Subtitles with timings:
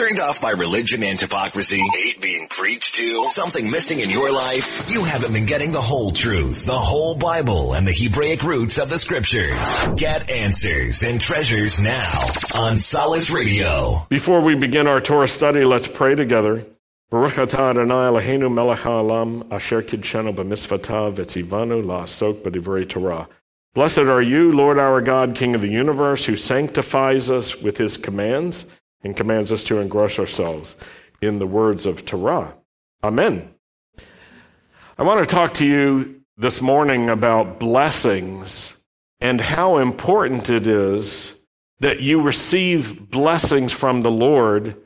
[0.00, 1.78] Turned off by religion and hypocrisy?
[1.92, 3.26] Hate being preached to?
[3.28, 4.90] Something missing in your life?
[4.90, 8.88] You haven't been getting the whole truth, the whole Bible, and the Hebraic roots of
[8.88, 9.62] the scriptures.
[9.98, 12.14] Get answers and treasures now
[12.54, 14.06] on Solace Radio.
[14.08, 16.64] Before we begin our Torah study, let's pray together.
[17.10, 23.28] Baruch atah Adonai Eloheinu melech haolam asher kidshanu b'mitzvotav v'tzivanu la'asok b'divrei Torah.
[23.74, 27.98] Blessed are you, Lord our God, King of the universe, who sanctifies us with his
[27.98, 28.64] commands
[29.02, 30.76] and commands us to engross ourselves
[31.20, 32.54] in the words of Torah.
[33.02, 33.54] Amen.
[34.98, 38.76] I want to talk to you this morning about blessings
[39.20, 41.34] and how important it is
[41.80, 44.76] that you receive blessings from the Lord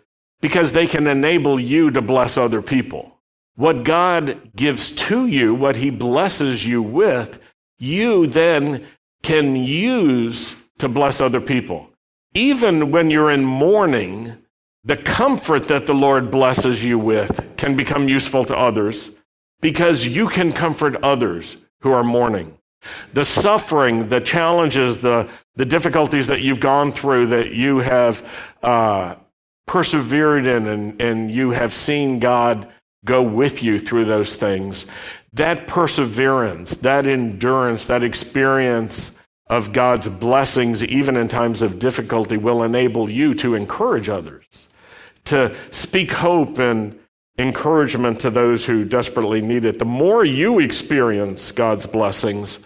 [0.40, 3.20] because they can enable you to bless other people.
[3.56, 7.40] What God gives to you, what He blesses you with,
[7.78, 8.84] you then
[9.22, 11.88] can use to bless other people
[12.34, 14.36] even when you're in mourning,
[14.84, 19.10] the comfort that the Lord blesses you with can become useful to others
[19.60, 22.58] because you can comfort others who are mourning.
[23.14, 28.28] The suffering, the challenges, the, the difficulties that you've gone through, that you have
[28.62, 29.14] uh,
[29.66, 32.68] persevered in, and, and you have seen God
[33.06, 34.86] go with you through those things,
[35.32, 39.12] that perseverance, that endurance, that experience
[39.46, 44.68] of God's blessings, even in times of difficulty, will enable you to encourage others,
[45.24, 46.98] to speak hope and
[47.36, 49.78] encouragement to those who desperately need it.
[49.78, 52.60] The more you experience God's blessings,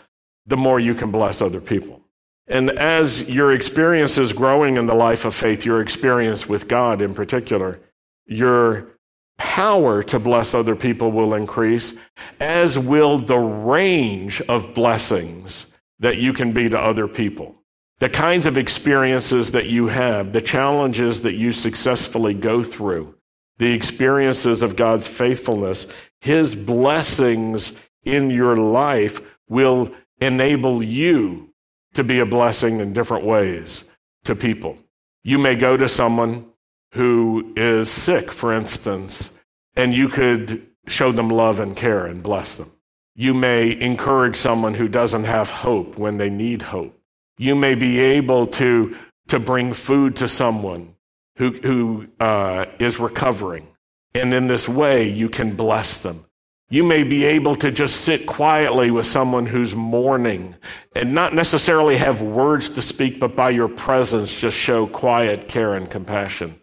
[0.47, 2.01] the more you can bless other people.
[2.47, 7.03] And as your experience is growing in the life of faith, your experience with God
[7.03, 7.81] in particular,
[8.27, 8.89] your
[9.37, 11.95] power to bless other people will increase,
[12.41, 15.67] as will the range of blessings
[16.00, 17.54] that you can be to other people.
[17.98, 23.14] The kinds of experiences that you have, the challenges that you successfully go through,
[23.58, 25.86] the experiences of God's faithfulness,
[26.20, 31.53] His blessings in your life will enable you
[31.94, 33.84] to be a blessing in different ways
[34.25, 34.78] to people.
[35.25, 36.47] You may go to someone
[36.92, 39.31] who is sick, for instance,
[39.75, 42.72] and you could show them love and care and bless them.
[43.21, 46.97] You may encourage someone who doesn't have hope when they need hope.
[47.37, 48.97] You may be able to,
[49.27, 50.95] to bring food to someone
[51.37, 53.67] who, who uh, is recovering.
[54.15, 56.27] And in this way, you can bless them.
[56.71, 60.55] You may be able to just sit quietly with someone who's mourning
[60.95, 65.75] and not necessarily have words to speak, but by your presence, just show quiet care
[65.75, 66.61] and compassion.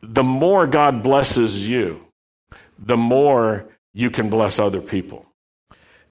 [0.00, 2.06] The more God blesses you,
[2.78, 5.23] the more you can bless other people.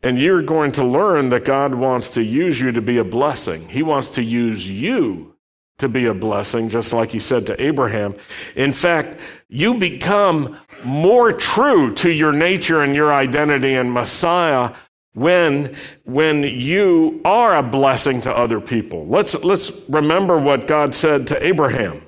[0.03, 3.69] And you're going to learn that God wants to use you to be a blessing.
[3.69, 5.35] He wants to use you
[5.77, 8.15] to be a blessing, just like he said to Abraham.
[8.55, 14.73] In fact, you become more true to your nature and your identity in Messiah
[15.13, 19.07] when, when you are a blessing to other people.
[19.07, 22.03] Let's, let's remember what God said to Abraham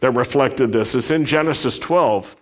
[0.00, 0.94] that reflected this.
[0.94, 2.36] It's in Genesis 12.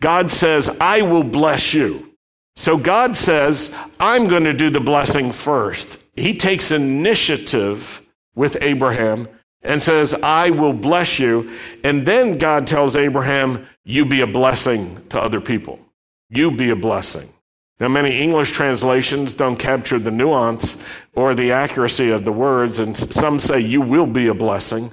[0.00, 2.11] God says, I will bless you.
[2.56, 5.98] So God says, I'm going to do the blessing first.
[6.14, 8.02] He takes initiative
[8.34, 9.28] with Abraham
[9.62, 11.50] and says, I will bless you.
[11.84, 15.78] And then God tells Abraham, You be a blessing to other people.
[16.28, 17.32] You be a blessing.
[17.80, 20.76] Now, many English translations don't capture the nuance
[21.14, 24.90] or the accuracy of the words, and some say, You will be a blessing.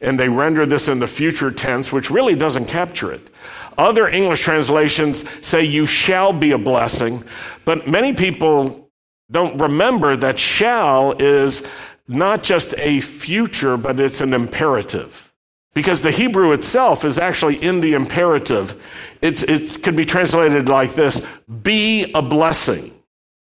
[0.00, 3.28] And they render this in the future tense, which really doesn't capture it.
[3.76, 7.24] Other English translations say you shall be a blessing,
[7.64, 8.90] but many people
[9.30, 11.66] don't remember that shall is
[12.08, 15.32] not just a future, but it's an imperative.
[15.72, 18.82] Because the Hebrew itself is actually in the imperative.
[19.22, 21.24] It's, it could be translated like this
[21.62, 22.92] be a blessing.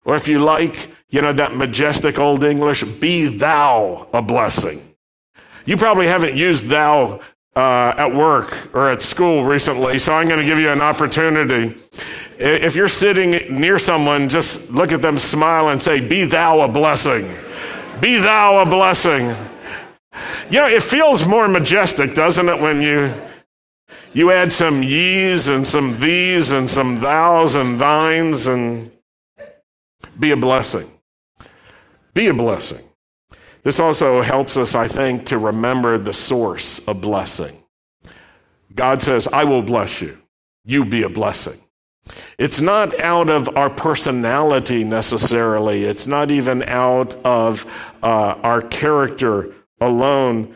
[0.05, 4.88] Or if you like, you know, that majestic old English, be thou a blessing.
[5.65, 7.19] You probably haven't used thou
[7.55, 11.75] uh, at work or at school recently, so I'm going to give you an opportunity.
[12.37, 16.67] If you're sitting near someone, just look at them, smile, and say, Be thou a
[16.67, 17.35] blessing.
[17.99, 19.35] Be thou a blessing.
[20.49, 23.11] You know, it feels more majestic, doesn't it, when you.
[24.11, 28.91] You add some ye's and some these and some thous and thines and
[30.19, 30.91] be a blessing.
[32.13, 32.88] Be a blessing.
[33.63, 37.63] This also helps us, I think, to remember the source of blessing.
[38.73, 40.17] God says, I will bless you.
[40.65, 41.59] You be a blessing.
[42.37, 45.83] It's not out of our personality necessarily.
[45.83, 47.65] It's not even out of
[48.01, 50.55] uh, our character alone.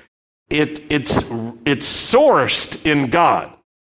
[0.49, 1.23] it, it's,
[1.65, 3.51] it's sourced in God.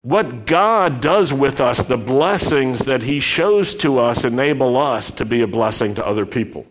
[0.01, 5.25] What God does with us, the blessings that He shows to us, enable us to
[5.25, 6.65] be a blessing to other people.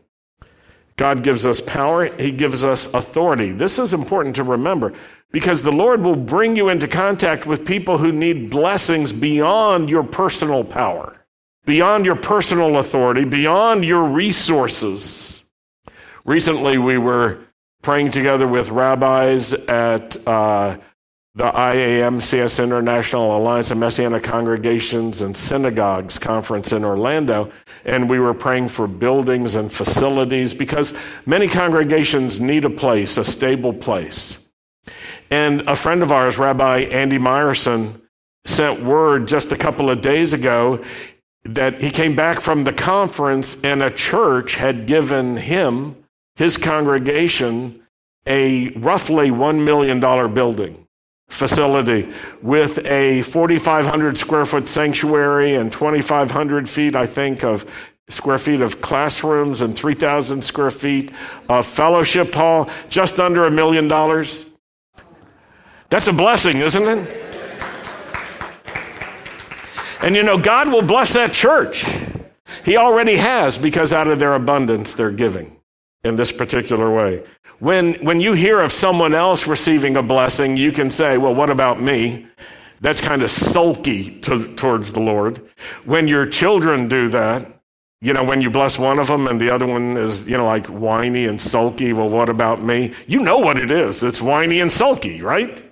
[1.03, 3.51] God gives us power, He gives us authority.
[3.51, 4.93] This is important to remember
[5.33, 10.05] because the Lord will bring you into contact with people who need blessings beyond your
[10.05, 11.17] personal power,
[11.65, 15.43] beyond your personal authority, beyond your resources.
[16.25, 17.41] Recently, we were
[17.83, 20.77] praying together with rabbis at uh,
[21.35, 27.51] the IAMCS International Alliance of Messianic Congregations and Synagogues conference in Orlando,
[27.87, 30.93] and we were praying for buildings and facilities because
[31.25, 34.39] many congregations need a place, a stable place.
[35.31, 37.99] And a friend of ours, Rabbi Andy Meyerson,
[38.45, 40.85] sent word just a couple of days ago
[41.45, 45.97] that he came back from the conference and a church had given him
[46.37, 47.81] his congregation
[48.27, 49.99] a roughly $1 million
[50.35, 50.82] building
[51.33, 52.13] facility
[52.43, 57.65] with a 4,500 square foot sanctuary and 2,500 feet, I think, of
[58.09, 61.11] square feet of classrooms and 3,000 square feet
[61.49, 64.45] of fellowship hall, just under a million dollars.
[65.89, 67.19] That's a blessing, isn't it?
[70.03, 71.87] And you know, God will bless that church.
[72.65, 75.57] He already has because out of their abundance they're giving
[76.05, 77.23] in this particular way.
[77.61, 81.51] When, when you hear of someone else receiving a blessing, you can say, well, what
[81.51, 82.27] about me?
[82.81, 85.41] That's kind of sulky to, towards the Lord.
[85.85, 87.47] When your children do that,
[88.01, 90.45] you know, when you bless one of them and the other one is, you know,
[90.45, 92.93] like whiny and sulky, well, what about me?
[93.07, 94.03] You know what it is.
[94.03, 95.63] It's whiny and sulky, right?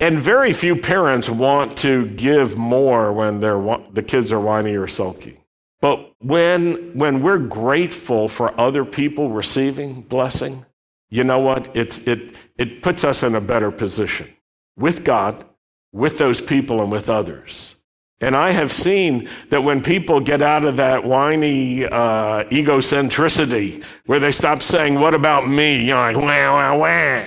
[0.00, 4.88] And very few parents want to give more when they're, the kids are whiny or
[4.88, 5.43] sulky.
[5.84, 10.64] But when, when we're grateful for other people receiving blessing,
[11.10, 11.76] you know what?
[11.76, 14.32] It's, it, it puts us in a better position
[14.78, 15.44] with God,
[15.92, 17.74] with those people, and with others.
[18.18, 24.20] And I have seen that when people get out of that whiny uh, egocentricity, where
[24.20, 25.84] they stop saying, What about me?
[25.84, 27.26] You're like, wah, wah, wah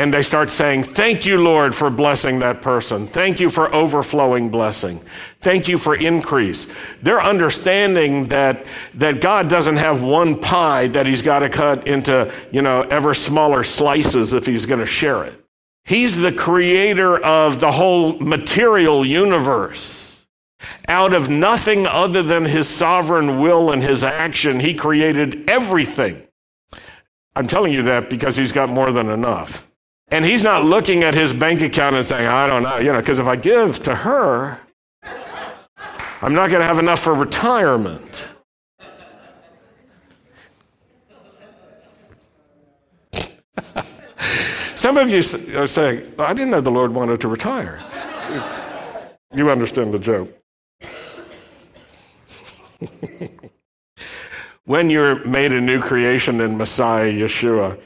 [0.00, 3.06] and they start saying, Thank you, Lord, for blessing that person.
[3.06, 4.98] Thank you for overflowing blessing.
[5.42, 6.66] Thank you for increase.
[7.02, 8.64] They're understanding that,
[8.94, 13.12] that God doesn't have one pie that he's got to cut into, you know, ever
[13.12, 15.38] smaller slices if he's going to share it.
[15.84, 20.24] He's the creator of the whole material universe.
[20.88, 26.22] Out of nothing other than his sovereign will and his action, he created everything.
[27.36, 29.66] I'm telling you that because he's got more than enough.
[30.10, 32.98] And he's not looking at his bank account and saying, I don't know, you know,
[32.98, 34.58] because if I give to her,
[36.22, 38.26] I'm not going to have enough for retirement.
[44.74, 45.22] Some of you
[45.56, 47.80] are saying, I didn't know the Lord wanted to retire.
[49.32, 50.36] you understand the joke.
[54.64, 57.80] when you're made a new creation in Messiah Yeshua,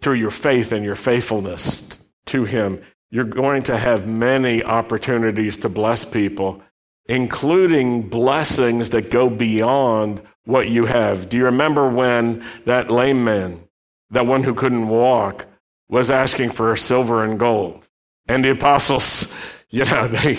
[0.00, 5.68] through your faith and your faithfulness to Him, you're going to have many opportunities to
[5.68, 6.62] bless people,
[7.06, 11.28] including blessings that go beyond what you have.
[11.28, 13.64] Do you remember when that lame man,
[14.10, 15.46] that one who couldn't walk,
[15.88, 17.86] was asking for silver and gold?
[18.28, 19.26] And the apostles,
[19.70, 20.38] you know, they,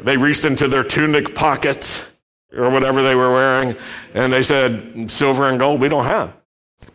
[0.00, 2.08] they reached into their tunic pockets
[2.56, 3.76] or whatever they were wearing,
[4.14, 6.34] and they said, Silver and gold we don't have.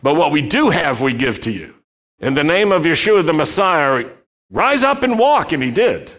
[0.02, 1.74] But what we do have, we give to you.
[2.20, 4.08] In the name of Yeshua the Messiah,
[4.50, 5.52] rise up and walk.
[5.52, 6.12] And he did.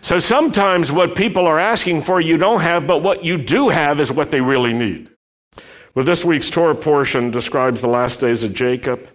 [0.00, 4.00] So sometimes what people are asking for, you don't have, but what you do have
[4.00, 5.10] is what they really need.
[5.94, 9.08] Well, this week's Torah portion describes the last days of Jacob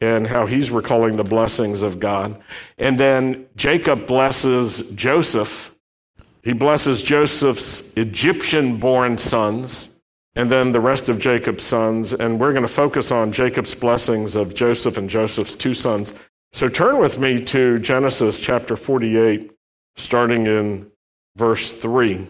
[0.00, 2.40] and how he's recalling the blessings of God.
[2.78, 5.74] And then Jacob blesses Joseph.
[6.42, 9.87] He blesses Joseph's Egyptian born sons
[10.38, 12.12] and then the rest of Jacob's sons.
[12.12, 16.14] And we're going to focus on Jacob's blessings of Joseph and Joseph's two sons.
[16.52, 19.50] So turn with me to Genesis chapter 48,
[19.96, 20.92] starting in
[21.34, 22.24] verse 3.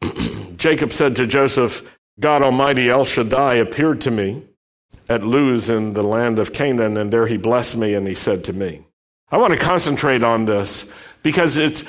[0.56, 4.42] Jacob said to Joseph, God Almighty El Shaddai appeared to me
[5.10, 8.44] at Luz in the land of Canaan, and there he blessed me, and he said
[8.44, 8.82] to me,
[9.30, 10.90] I want to concentrate on this
[11.22, 11.84] because it's,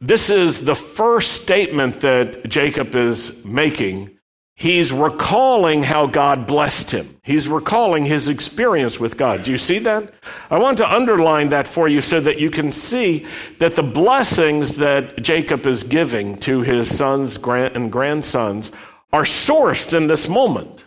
[0.00, 4.18] this is the first statement that Jacob is making
[4.62, 7.16] He's recalling how God blessed him.
[7.24, 9.42] He's recalling his experience with God.
[9.42, 10.14] Do you see that?
[10.52, 13.26] I want to underline that for you so that you can see
[13.58, 18.70] that the blessings that Jacob is giving to his sons and grandsons
[19.12, 20.84] are sourced in this moment.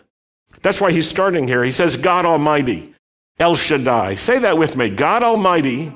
[0.62, 1.62] That's why he's starting here.
[1.62, 2.94] He says, God Almighty,
[3.38, 4.14] El Shaddai.
[4.14, 5.92] Say that with me God Almighty,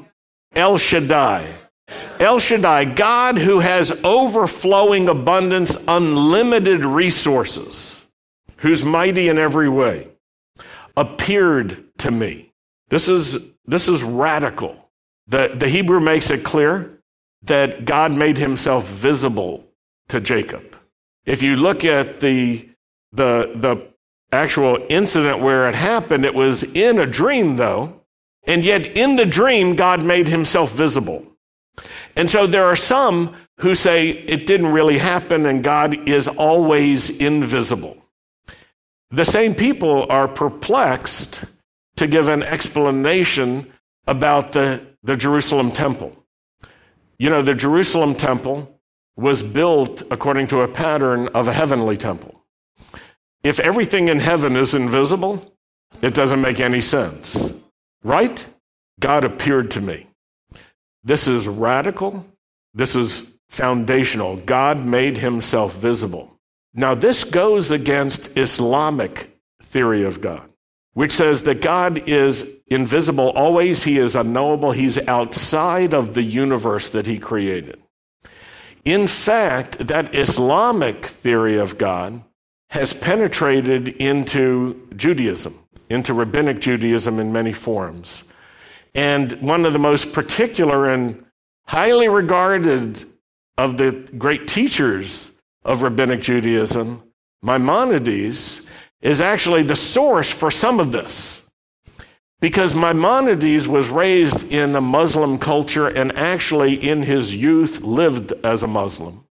[0.55, 1.47] El Shaddai.
[2.21, 8.07] El Shaddai, God who has overflowing abundance, unlimited resources,
[8.59, 10.07] who's mighty in every way,
[10.99, 12.53] appeared to me.
[12.91, 14.91] This is, this is radical.
[15.29, 16.99] The, the Hebrew makes it clear
[17.45, 19.65] that God made himself visible
[20.11, 20.77] to Jacob.
[21.25, 22.69] If you look at the,
[23.13, 23.89] the, the
[24.31, 28.03] actual incident where it happened, it was in a dream, though.
[28.45, 31.27] And yet, in the dream, God made himself visible.
[32.21, 37.09] And so there are some who say it didn't really happen and God is always
[37.09, 37.97] invisible.
[39.09, 41.47] The same people are perplexed
[41.97, 43.73] to give an explanation
[44.07, 46.13] about the, the Jerusalem temple.
[47.19, 48.79] You know, the Jerusalem temple
[49.17, 52.45] was built according to a pattern of a heavenly temple.
[53.43, 55.57] If everything in heaven is invisible,
[56.03, 57.55] it doesn't make any sense,
[58.05, 58.47] right?
[59.01, 60.10] God appeared to me.
[61.03, 62.27] This is radical.
[62.75, 64.37] This is foundational.
[64.37, 66.39] God made himself visible.
[66.73, 70.49] Now, this goes against Islamic theory of God,
[70.95, 76.91] which says that God is invisible always, he is unknowable, he's outside of the universe
[76.91, 77.81] that he created.
[78.85, 82.23] In fact, that Islamic theory of God
[82.71, 88.23] has penetrated into Judaism, into rabbinic Judaism in many forms.
[88.95, 91.25] And one of the most particular and
[91.67, 93.05] highly regarded
[93.57, 95.31] of the great teachers
[95.65, 97.03] of rabbinic Judaism,
[97.43, 98.63] Maimonides,
[99.01, 101.43] is actually the source for some of this.
[102.41, 108.63] Because Maimonides was raised in a Muslim culture and actually in his youth lived as
[108.63, 109.27] a Muslim.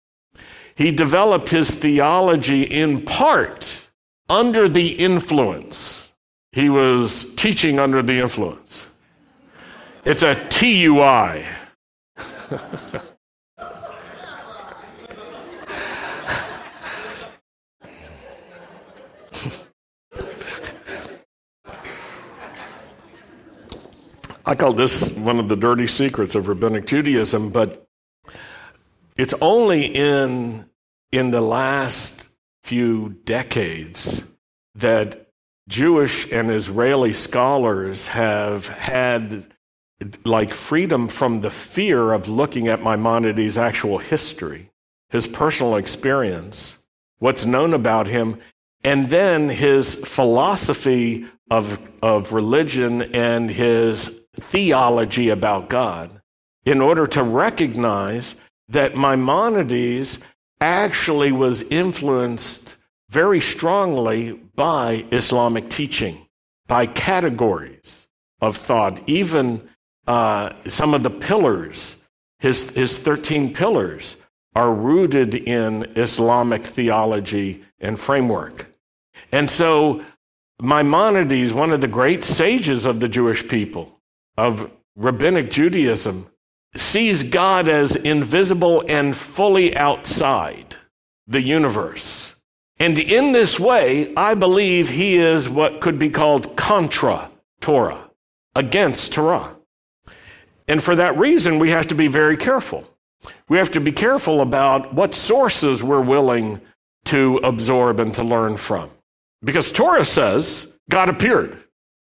[0.74, 3.88] He developed his theology in part
[4.28, 6.12] under the influence.
[6.52, 8.86] He was teaching under the influence.
[10.08, 11.44] It's a TUI.
[24.46, 27.84] I call this one of the dirty secrets of rabbinic Judaism, but
[29.16, 30.70] it's only in,
[31.10, 32.28] in the last
[32.62, 34.22] few decades
[34.76, 35.30] that
[35.68, 39.52] Jewish and Israeli scholars have had
[40.24, 44.70] like freedom from the fear of looking at Maimonides' actual history,
[45.08, 46.78] his personal experience,
[47.18, 48.38] what's known about him,
[48.84, 56.20] and then his philosophy of, of religion and his theology about God
[56.64, 58.34] in order to recognize
[58.68, 60.18] that Maimonides
[60.60, 62.76] actually was influenced
[63.08, 66.26] very strongly by Islamic teaching,
[66.66, 68.08] by categories
[68.40, 69.68] of thought, even
[70.06, 71.96] uh, some of the pillars,
[72.38, 74.16] his, his 13 pillars,
[74.54, 78.66] are rooted in Islamic theology and framework.
[79.32, 80.02] And so
[80.62, 84.00] Maimonides, one of the great sages of the Jewish people,
[84.38, 86.30] of rabbinic Judaism,
[86.74, 90.76] sees God as invisible and fully outside
[91.26, 92.34] the universe.
[92.78, 98.10] And in this way, I believe he is what could be called contra Torah,
[98.54, 99.55] against Torah.
[100.68, 102.84] And for that reason, we have to be very careful.
[103.48, 106.60] We have to be careful about what sources we're willing
[107.06, 108.90] to absorb and to learn from.
[109.44, 111.56] Because Torah says God appeared.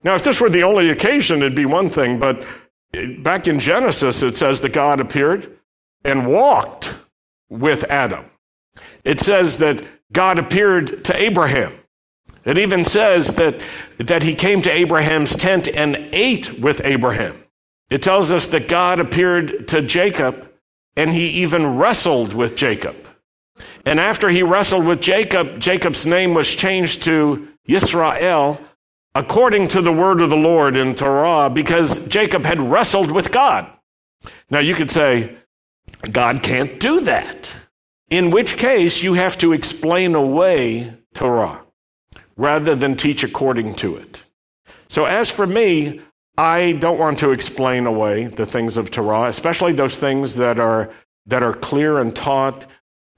[0.02, 2.46] Now, if this were the only occasion, it'd be one thing, but
[3.18, 5.58] back in Genesis, it says that God appeared
[6.04, 6.94] and walked
[7.48, 8.24] with Adam.
[9.04, 11.74] It says that God appeared to Abraham.
[12.44, 13.60] It even says that,
[13.98, 17.44] that he came to Abraham's tent and ate with Abraham.
[17.90, 20.48] It tells us that God appeared to Jacob
[20.96, 22.96] and he even wrestled with Jacob.
[23.84, 28.60] And after he wrestled with Jacob, Jacob's name was changed to Yisrael
[29.14, 33.70] according to the word of the Lord in Torah because Jacob had wrestled with God.
[34.50, 35.36] Now you could say,
[36.10, 37.54] God can't do that.
[38.10, 41.62] In which case, you have to explain away Torah
[42.36, 44.22] rather than teach according to it.
[44.88, 46.00] So, as for me,
[46.38, 50.88] I don't want to explain away the things of Torah, especially those things that are,
[51.26, 52.64] that are clear and taught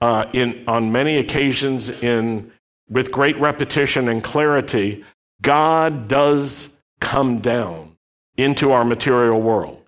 [0.00, 2.50] uh, in, on many occasions in,
[2.88, 5.04] with great repetition and clarity.
[5.42, 6.70] God does
[7.02, 7.98] come down
[8.38, 9.82] into our material world.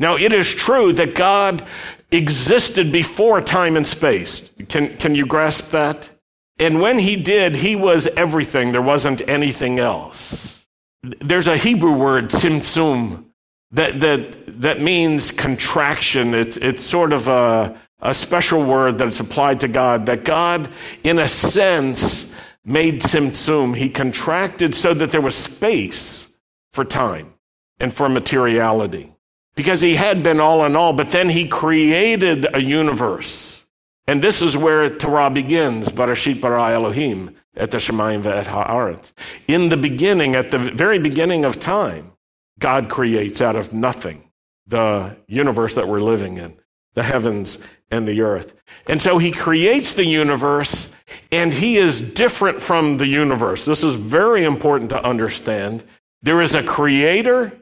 [0.00, 1.64] Now, it is true that God
[2.10, 4.50] existed before time and space.
[4.68, 6.10] Can, can you grasp that?
[6.58, 8.72] And when he did, he was everything.
[8.72, 10.61] There wasn't anything else.
[11.02, 13.24] There's a Hebrew word, tzimtzum,
[13.72, 16.34] that, that, that means contraction.
[16.34, 20.68] It's, it's sort of a, a special word that's applied to God, that God,
[21.02, 23.76] in a sense, made Tzimtzum.
[23.76, 26.34] He contracted so that there was space
[26.72, 27.34] for time
[27.80, 29.12] and for materiality.
[29.54, 33.64] Because he had been all in all, but then he created a universe.
[34.06, 39.12] And this is where Torah begins, Barashit bara Elohim, at the Shemayim ve'et ha'aretz.
[39.48, 42.12] In the beginning, at the very beginning of time,
[42.58, 44.30] God creates out of nothing
[44.66, 46.56] the universe that we're living in,
[46.94, 47.58] the heavens
[47.90, 48.54] and the earth.
[48.86, 50.88] And so he creates the universe
[51.30, 53.64] and he is different from the universe.
[53.64, 55.84] This is very important to understand.
[56.22, 57.52] There is a creator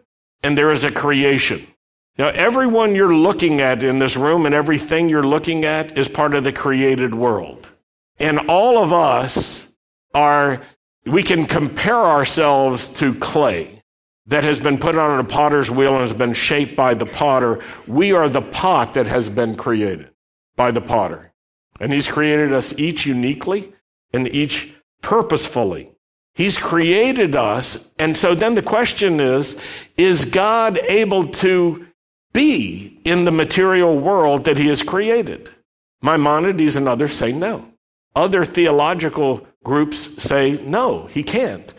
[0.42, 1.66] and there is a creation.
[2.18, 6.34] Now, everyone you're looking at in this room and everything you're looking at is part
[6.34, 7.70] of the created world.
[8.18, 9.66] And all of us
[10.14, 10.62] are,
[11.06, 13.82] we can compare ourselves to clay
[14.26, 17.60] that has been put on a potter's wheel and has been shaped by the potter.
[17.86, 20.10] We are the pot that has been created
[20.56, 21.32] by the potter.
[21.80, 23.72] And he's created us each uniquely
[24.12, 25.92] and each purposefully.
[26.34, 27.90] He's created us.
[27.98, 29.56] And so then the question is,
[29.96, 31.86] is God able to
[32.32, 35.50] be in the material world that he has created?
[36.02, 37.66] Maimonides and others say no.
[38.14, 41.72] Other theological groups say no, he can't.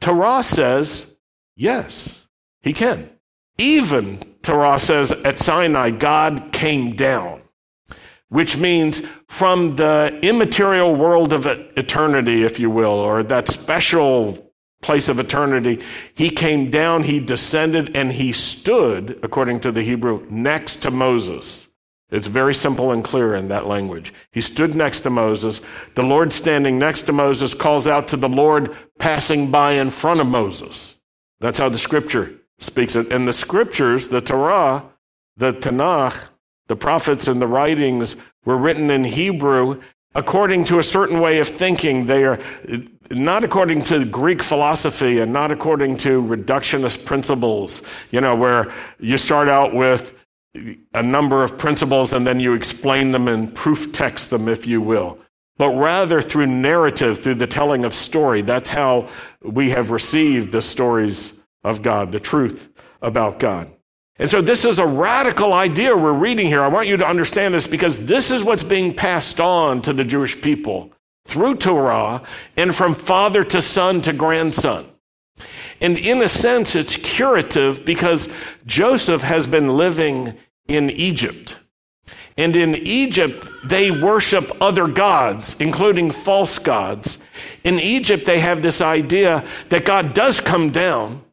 [0.00, 1.14] Torah says
[1.56, 2.26] yes,
[2.62, 3.10] he can.
[3.58, 7.42] Even Torah says at Sinai, God came down,
[8.28, 15.08] which means from the immaterial world of eternity, if you will, or that special place
[15.08, 15.82] of eternity,
[16.14, 21.67] he came down, he descended, and he stood, according to the Hebrew, next to Moses.
[22.10, 24.14] It's very simple and clear in that language.
[24.32, 25.60] He stood next to Moses.
[25.94, 30.20] The Lord standing next to Moses calls out to the Lord passing by in front
[30.20, 30.96] of Moses.
[31.40, 33.12] That's how the scripture speaks it.
[33.12, 34.84] And the scriptures, the Torah,
[35.36, 36.28] the Tanakh,
[36.66, 39.80] the prophets and the writings were written in Hebrew
[40.14, 42.06] according to a certain way of thinking.
[42.06, 42.38] They are
[43.10, 49.18] not according to Greek philosophy and not according to reductionist principles, you know, where you
[49.18, 50.14] start out with
[50.94, 54.80] a number of principles and then you explain them and proof text them, if you
[54.80, 55.18] will.
[55.56, 58.42] But rather through narrative, through the telling of story.
[58.42, 59.08] That's how
[59.42, 61.32] we have received the stories
[61.64, 62.70] of God, the truth
[63.02, 63.70] about God.
[64.18, 66.62] And so this is a radical idea we're reading here.
[66.62, 70.04] I want you to understand this because this is what's being passed on to the
[70.04, 70.92] Jewish people
[71.24, 72.22] through Torah
[72.56, 74.86] and from father to son to grandson.
[75.80, 78.28] And in a sense, it's curative because
[78.66, 80.36] Joseph has been living
[80.68, 81.56] in Egypt.
[82.36, 87.18] And in Egypt, they worship other gods, including false gods.
[87.64, 91.24] In Egypt, they have this idea that God does come down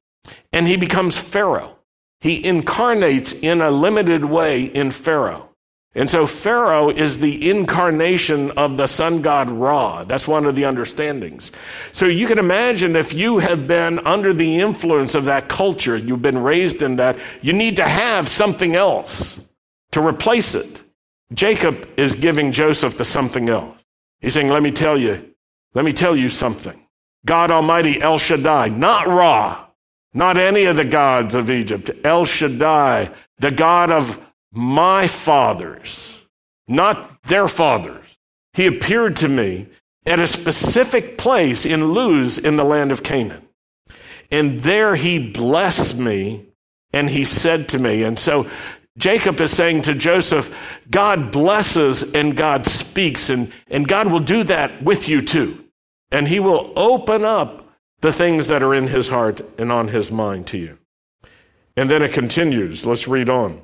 [0.52, 1.76] and he becomes Pharaoh.
[2.22, 5.50] He incarnates in a limited way in Pharaoh.
[5.98, 10.04] And so Pharaoh is the incarnation of the sun god Ra.
[10.04, 11.54] That's one of the understandings.
[11.94, 16.22] So you can imagine if you have been under the influence of that culture, you've
[16.22, 19.40] been raised in that, you need to have something else
[19.94, 20.84] to replace it.
[21.34, 23.82] Jacob is giving Joseph the something else.
[24.20, 25.34] He's saying, let me tell you,
[25.74, 26.80] let me tell you something.
[27.26, 29.66] God Almighty, El Shaddai, not Ra,
[30.14, 34.20] not any of the gods of Egypt, El Shaddai, the God of
[34.56, 36.22] my fathers,
[36.68, 38.06] not their fathers.
[38.54, 39.68] He appeared to me
[40.06, 43.48] at a specific place in Luz in the land of Canaan.
[44.32, 46.46] And there he blessed me
[46.94, 48.50] and he said to me, and so
[48.98, 54.44] Jacob is saying to Joseph, God blesses and God speaks, and, and God will do
[54.46, 55.66] that with you too.
[56.12, 57.68] And he will open up
[58.00, 60.78] the things that are in his heart and on his mind to you.
[61.76, 62.86] And then it continues.
[62.86, 63.62] Let's read on.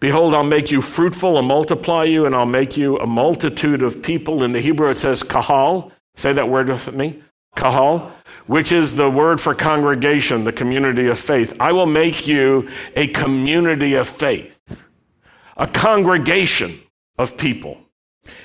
[0.00, 4.02] Behold, I'll make you fruitful and multiply you, and I'll make you a multitude of
[4.02, 4.42] people.
[4.42, 5.92] In the Hebrew, it says kahal.
[6.14, 7.22] Say that word with me.
[7.54, 8.10] Kahal,
[8.46, 11.54] which is the word for congregation, the community of faith.
[11.60, 14.58] I will make you a community of faith,
[15.56, 16.80] a congregation
[17.18, 17.78] of people.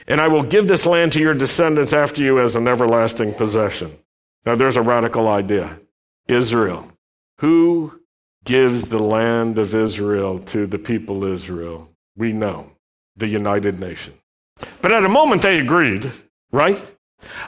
[0.08, 3.98] And I will give this land to your descendants after you as an everlasting possession.
[4.46, 5.80] Now, there's a radical idea
[6.28, 6.92] Israel.
[7.40, 8.02] Who
[8.48, 12.72] gives the land of Israel to the people Israel, we know
[13.18, 14.18] the United Nations.
[14.82, 16.10] But at a moment they agreed,
[16.52, 16.84] right?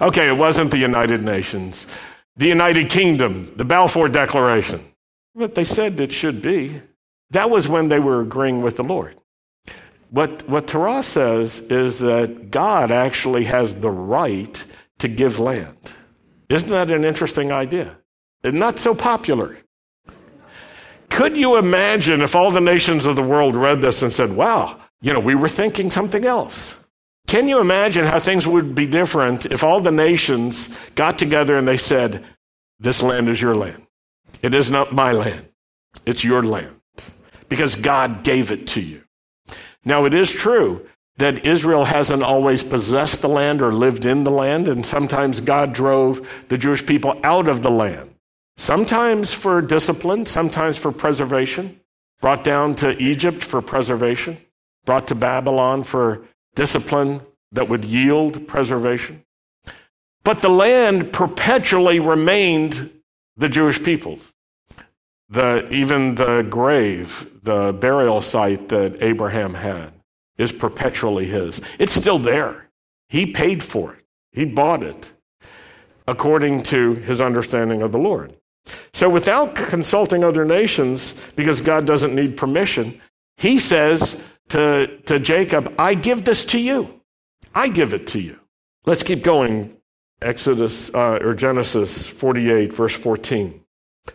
[0.02, 1.88] Okay, it wasn't the United Nations,
[2.36, 4.84] the United Kingdom, the Balfour Declaration.
[5.34, 6.82] But they said it should be.
[7.32, 9.16] That was when they were agreeing with the Lord.
[10.10, 14.62] What, what Torah says is that God actually has the right
[14.98, 15.78] to give land.
[16.50, 17.96] Isn't that an interesting idea?
[18.44, 19.60] Not so popular
[21.20, 24.80] could you imagine if all the nations of the world read this and said, wow,
[25.02, 26.78] you know, we were thinking something else?
[27.28, 31.68] Can you imagine how things would be different if all the nations got together and
[31.68, 32.24] they said,
[32.80, 33.86] This land is your land?
[34.42, 35.46] It is not my land,
[36.06, 36.80] it's your land
[37.50, 39.04] because God gave it to you.
[39.84, 44.32] Now, it is true that Israel hasn't always possessed the land or lived in the
[44.32, 48.10] land, and sometimes God drove the Jewish people out of the land.
[48.60, 51.80] Sometimes for discipline, sometimes for preservation,
[52.20, 54.38] brought down to Egypt for preservation,
[54.86, 56.24] brought to Babylon for
[56.56, 57.22] discipline
[57.54, 59.24] that would yield preservation.
[60.26, 62.92] But the land perpetually remained
[63.38, 64.34] the Jewish people's.
[65.30, 69.94] The, even the grave, the burial site that Abraham had,
[70.38, 71.62] is perpetually his.
[71.80, 72.70] It's still there.
[73.08, 75.14] He paid for it, he bought it
[76.06, 78.36] according to his understanding of the Lord.
[78.94, 83.00] So, without consulting other nations, because God doesn't need permission,
[83.38, 87.02] he says to, to Jacob, I give this to you.
[87.56, 88.40] I give it to you.
[88.86, 89.76] Let's keep going.
[90.22, 93.62] Exodus uh, or Genesis 48, verse 14.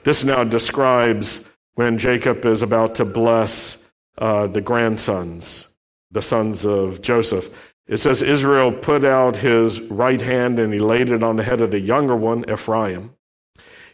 [0.02, 3.82] This now describes when Jacob is about to bless
[4.18, 5.66] uh, the grandsons,
[6.10, 7.48] the sons of Joseph.
[7.86, 11.60] It says Israel put out his right hand and he laid it on the head
[11.60, 13.14] of the younger one, Ephraim.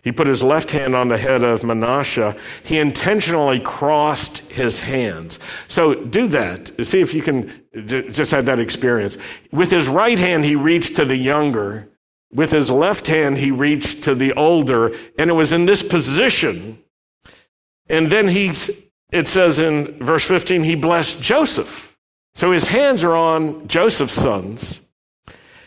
[0.02, 2.34] He put his left hand on the head of Manasseh.
[2.64, 5.38] He intentionally crossed his hands.
[5.68, 6.86] So do that.
[6.86, 7.52] See if you can
[7.86, 9.18] just have that experience.
[9.52, 11.88] With his right hand, he reached to the younger.
[12.32, 14.94] With his left hand, he reached to the older.
[15.18, 16.82] And it was in this position.
[17.88, 18.70] And then he's,
[19.12, 21.98] it says in verse 15, he blessed Joseph.
[22.34, 24.80] So his hands are on Joseph's sons.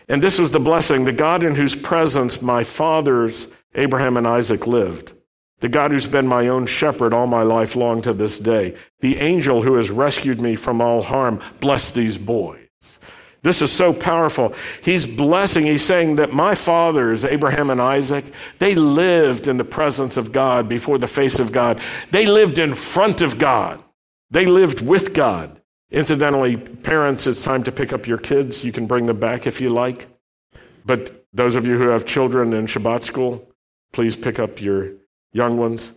[0.08, 4.68] And this was the blessing, the God in whose presence my fathers Abraham and Isaac
[4.68, 5.14] lived.
[5.60, 8.76] The God who's been my own shepherd all my life long to this day.
[9.00, 11.40] The angel who has rescued me from all harm.
[11.62, 12.60] Bless these boys.
[13.44, 14.54] This is so powerful.
[14.82, 18.26] He's blessing, he's saying that my fathers, Abraham and Isaac,
[18.60, 21.82] they lived in the presence of God, before the face of God.
[22.12, 23.84] They lived in front of God.
[24.32, 25.62] They lived with God.
[25.92, 28.64] Incidentally, parents, it's time to pick up your kids.
[28.64, 30.08] You can bring them back if you like.
[30.86, 33.48] But those of you who have children in Shabbat school,
[33.94, 34.92] Please pick up your
[35.32, 35.94] young ones.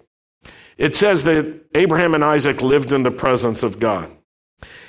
[0.78, 4.10] It says that Abraham and Isaac lived in the presence of God.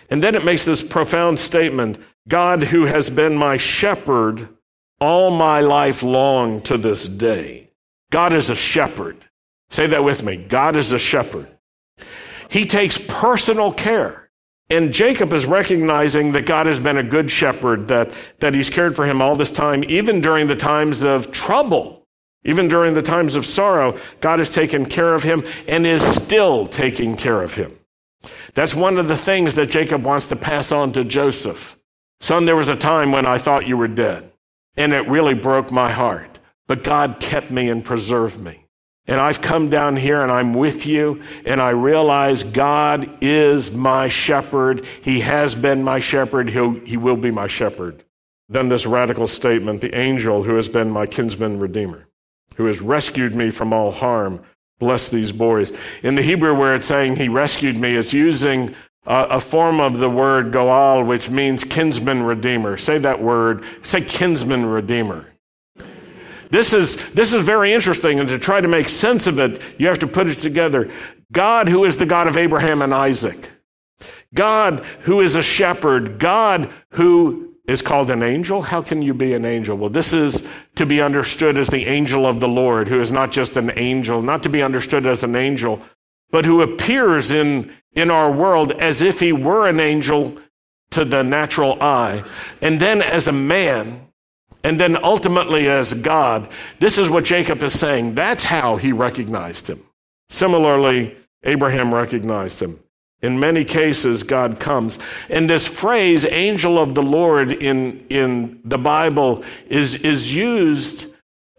[0.10, 4.50] And then it makes this profound statement God, who has been my shepherd
[5.00, 7.72] all my life long to this day.
[8.12, 9.26] God is a shepherd.
[9.70, 10.38] Say that with me.
[10.38, 11.48] God is a shepherd.
[12.50, 14.30] He takes personal care.
[14.70, 18.96] And Jacob is recognizing that God has been a good shepherd, that, that he's cared
[18.96, 21.96] for him all this time, even during the times of trouble.
[22.47, 26.65] Even during the times of sorrow, God has taken care of him and is still
[26.65, 27.77] taking care of him.
[28.53, 31.77] That's one of the things that Jacob wants to pass on to Joseph.
[32.21, 34.31] Son, there was a time when I thought you were dead,
[34.77, 36.39] and it really broke my heart.
[36.67, 38.65] But God kept me and preserved me.
[39.05, 44.10] And I've come down here and I'm with you, and I realize God is my
[44.10, 44.86] shepherd.
[45.01, 46.49] He has been my shepherd.
[46.49, 48.03] He'll, he will be my shepherd.
[48.49, 52.07] Then this radical statement the angel who has been my kinsman redeemer
[52.58, 54.41] who has rescued me from all harm.
[54.80, 55.72] Bless these boys.
[56.04, 60.10] In the Hebrew, where it's saying he rescued me, it's using a, form of the
[60.10, 62.78] word go'el, which means kinsman redeemer.
[62.78, 63.63] Say that word.
[63.82, 65.26] Say kinsman redeemer.
[66.50, 69.88] This is, this is very interesting, and to try to make sense of it, you
[69.88, 70.89] have to put it together.
[71.32, 73.52] God, who is the God of Abraham and Isaac,
[74.34, 78.62] God, who is a shepherd, God, who is called an angel.
[78.62, 79.77] How can you be an angel?
[79.77, 80.41] Well, this is
[80.75, 84.21] to be understood as the angel of the Lord, who is not just an angel,
[84.21, 85.82] not to be understood as an angel,
[86.32, 90.38] but who appears in, in our world as if he were an angel
[90.91, 92.23] to the natural eye,
[92.62, 94.08] and then as a man,
[94.63, 96.49] and then ultimately as God.
[96.80, 98.15] This is what Jacob is saying.
[98.15, 99.84] That's how he recognized him.
[100.30, 102.80] Similarly, Abraham recognized him.
[103.21, 104.99] In many cases, God comes.
[105.30, 111.08] And this phrase, angel of the Lord, in, in the Bible is, is used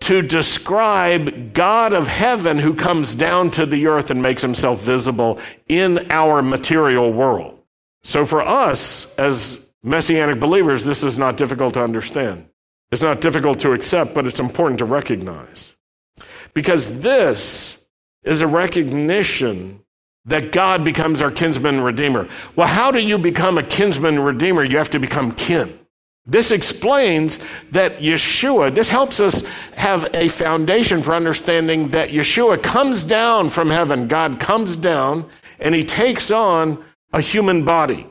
[0.00, 5.40] to describe God of heaven who comes down to the earth and makes himself visible
[5.68, 7.58] in our material world.
[8.04, 12.48] So for us, as Messianic believers, this is not difficult to understand.
[12.92, 15.76] It's not difficult to accept, but it's important to recognize.
[16.54, 17.84] Because this
[18.22, 19.80] is a recognition
[20.28, 22.28] that God becomes our kinsman redeemer.
[22.54, 24.62] Well, how do you become a kinsman redeemer?
[24.62, 25.78] You have to become kin.
[26.26, 27.38] This explains
[27.70, 29.42] that Yeshua, this helps us
[29.74, 34.06] have a foundation for understanding that Yeshua comes down from heaven.
[34.06, 38.06] God comes down and he takes on a human body.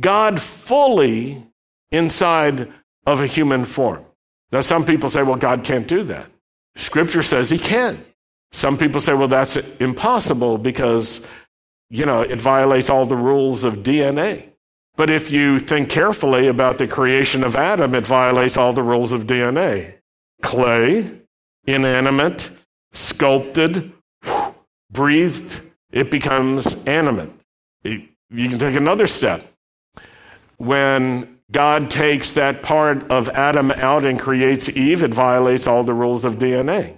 [0.00, 1.46] God fully
[1.90, 2.72] inside
[3.04, 4.04] of a human form.
[4.50, 6.30] Now, some people say, well, God can't do that.
[6.76, 8.02] Scripture says he can.
[8.52, 11.20] Some people say, well, that's impossible because,
[11.90, 14.50] you know, it violates all the rules of DNA.
[14.96, 19.12] But if you think carefully about the creation of Adam, it violates all the rules
[19.12, 19.94] of DNA.
[20.42, 21.20] Clay,
[21.66, 22.50] inanimate,
[22.92, 23.92] sculpted,
[24.90, 25.60] breathed,
[25.92, 27.30] it becomes animate.
[27.84, 29.44] You can take another step.
[30.56, 35.94] When God takes that part of Adam out and creates Eve, it violates all the
[35.94, 36.96] rules of DNA.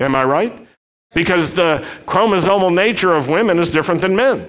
[0.00, 0.66] Am I right?
[1.14, 4.48] Because the chromosomal nature of women is different than men.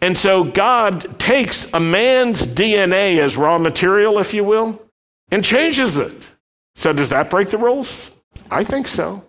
[0.00, 4.82] And so God takes a man's DNA as raw material, if you will,
[5.30, 6.30] and changes it.
[6.74, 8.10] So does that break the rules?
[8.50, 9.24] I think so.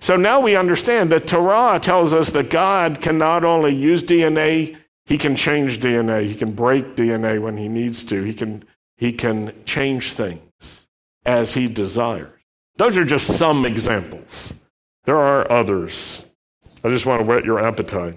[0.00, 4.76] So now we understand that Torah tells us that God can not only use DNA,
[5.06, 6.28] he can change DNA.
[6.28, 8.22] He can break DNA when he needs to.
[8.22, 8.64] He can,
[8.96, 10.86] he can change things
[11.24, 12.38] as he desires.
[12.76, 14.52] Those are just some examples.
[15.04, 16.24] There are others.
[16.84, 18.16] I just want to whet your appetite.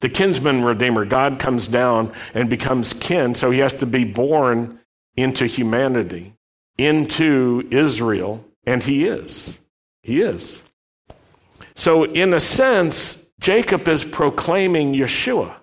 [0.00, 4.80] The kinsman redeemer, God comes down and becomes kin, so he has to be born
[5.16, 6.34] into humanity,
[6.78, 9.58] into Israel, and he is.
[10.02, 10.62] He is.
[11.74, 15.54] So, in a sense, Jacob is proclaiming Yeshua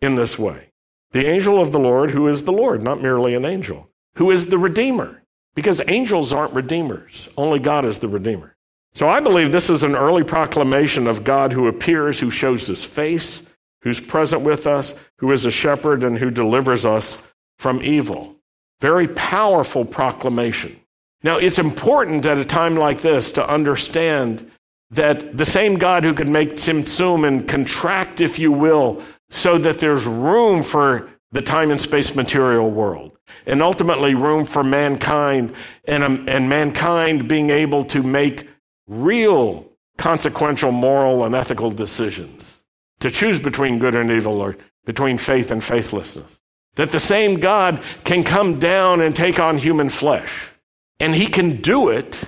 [0.00, 0.70] in this way.
[1.12, 4.48] The angel of the Lord, who is the Lord, not merely an angel, who is
[4.48, 5.22] the Redeemer,
[5.54, 8.53] because angels aren't redeemers, only God is the Redeemer.
[8.94, 12.84] So I believe this is an early proclamation of God who appears, who shows his
[12.84, 13.48] face,
[13.82, 17.18] who's present with us, who is a shepherd, and who delivers us
[17.58, 18.36] from evil.
[18.80, 20.78] Very powerful proclamation.
[21.22, 24.48] Now, it's important at a time like this to understand
[24.90, 29.80] that the same God who could make Tzimtzum and contract, if you will, so that
[29.80, 35.52] there's room for the time and space material world, and ultimately room for mankind,
[35.86, 38.48] and, um, and mankind being able to make
[38.86, 39.66] real
[39.96, 42.62] consequential moral and ethical decisions
[43.00, 46.40] to choose between good and evil or between faith and faithlessness.
[46.76, 50.50] That the same God can come down and take on human flesh.
[50.98, 52.24] And he can do it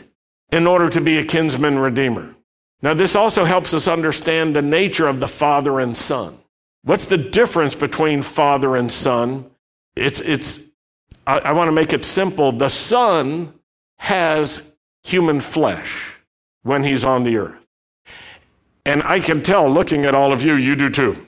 [0.51, 2.35] in order to be a kinsman redeemer.
[2.83, 6.39] Now, this also helps us understand the nature of the Father and Son.
[6.83, 9.51] What's the difference between Father and Son?
[9.97, 10.61] It's, it's,
[11.27, 12.53] I, I want to make it simple.
[12.53, 13.53] The Son
[13.99, 14.63] has
[15.03, 16.16] human flesh
[16.67, 17.65] when he's on the earth.
[18.85, 21.27] And I can tell looking at all of you, you do too.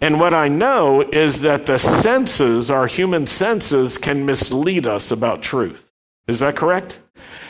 [0.00, 5.42] And what I know is that the senses, our human senses, can mislead us about
[5.42, 5.90] truth.
[6.28, 7.00] Is that correct?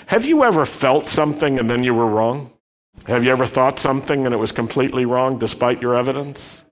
[0.06, 2.52] Have you ever felt something and then you were wrong?
[3.06, 6.64] Have you ever thought something and it was completely wrong despite your evidence?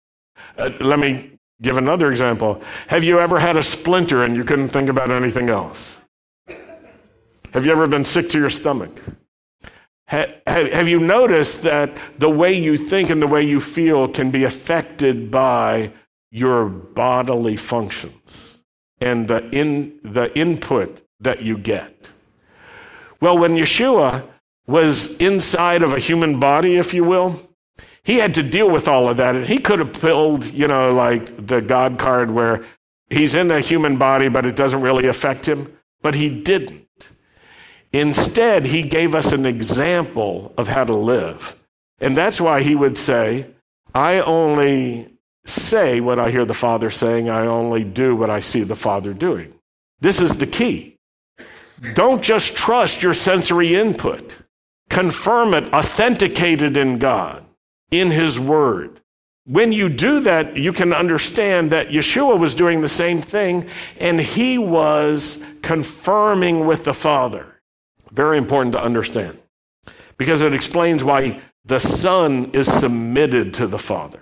[0.57, 2.63] Uh, let me give another example.
[2.87, 6.01] Have you ever had a splinter and you couldn't think about anything else?
[7.53, 9.01] Have you ever been sick to your stomach?
[10.47, 14.45] Have you noticed that the way you think and the way you feel can be
[14.45, 15.93] affected by
[16.31, 18.63] your bodily functions
[19.01, 22.11] and the, in, the input that you get?
[23.21, 24.29] Well, when Yeshua
[24.67, 27.41] was inside of a human body, if you will,
[28.03, 29.35] he had to deal with all of that.
[29.35, 32.65] And he could have pulled, you know, like the God card where
[33.09, 35.75] he's in a human body, but it doesn't really affect him.
[36.03, 36.84] But he didn't.
[37.95, 41.57] Instead, he gave us an example of how to live.
[42.01, 43.47] And that's why he would say,
[43.95, 45.15] I only
[45.47, 49.15] say what I hear the Father saying, I only do what I see the Father
[49.15, 49.55] doing.
[50.01, 50.97] This is the key.
[51.95, 54.39] Don't just trust your sensory input,
[54.91, 57.45] confirm it, authenticate it in God,
[57.93, 59.01] in His Word.
[59.47, 63.69] When you do that, you can understand that Yeshua was doing the same thing,
[64.01, 67.54] and he was confirming with the Father.
[68.15, 69.39] Very important to understand
[70.17, 74.21] because it explains why the Son is submitted to the Father.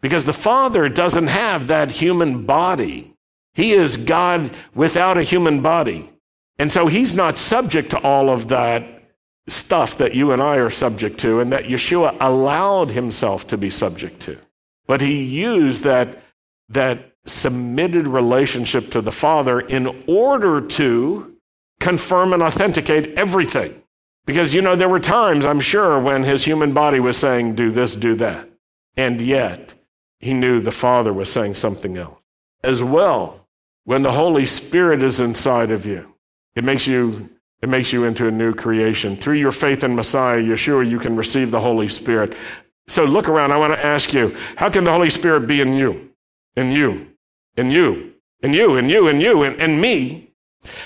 [0.00, 3.14] Because the Father doesn't have that human body.
[3.54, 6.10] He is God without a human body.
[6.58, 9.02] And so he's not subject to all of that
[9.46, 13.70] stuff that you and I are subject to and that Yeshua allowed himself to be
[13.70, 14.38] subject to.
[14.86, 16.22] But he used that,
[16.68, 21.33] that submitted relationship to the Father in order to
[21.80, 23.82] confirm and authenticate everything.
[24.26, 27.70] Because, you know, there were times, I'm sure, when his human body was saying, do
[27.70, 28.48] this, do that.
[28.96, 29.74] And yet,
[30.18, 32.18] he knew the Father was saying something else.
[32.62, 33.46] As well,
[33.84, 36.14] when the Holy Spirit is inside of you,
[36.54, 37.28] it makes you
[37.62, 39.16] it makes you into a new creation.
[39.16, 42.36] Through your faith in Messiah, Yeshua, you can receive the Holy Spirit.
[42.88, 43.52] So look around.
[43.52, 46.10] I want to ask you, how can the Holy Spirit be in you?
[46.56, 47.06] In you?
[47.56, 48.12] In you?
[48.42, 48.76] In you?
[48.76, 49.08] In you?
[49.08, 49.42] In you?
[49.44, 50.33] In, in me?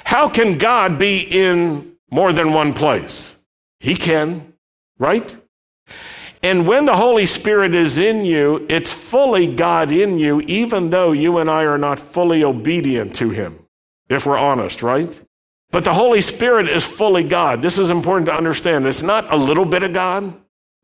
[0.04, 3.36] How can God be in more than one place?
[3.80, 4.54] He can,
[4.98, 5.36] right?
[6.42, 11.12] And when the Holy Spirit is in you, it's fully God in you, even though
[11.12, 13.58] you and I are not fully obedient to Him,
[14.08, 15.20] if we're honest, right?
[15.70, 17.60] But the Holy Spirit is fully God.
[17.60, 18.86] This is important to understand.
[18.86, 20.32] It's not a little bit of God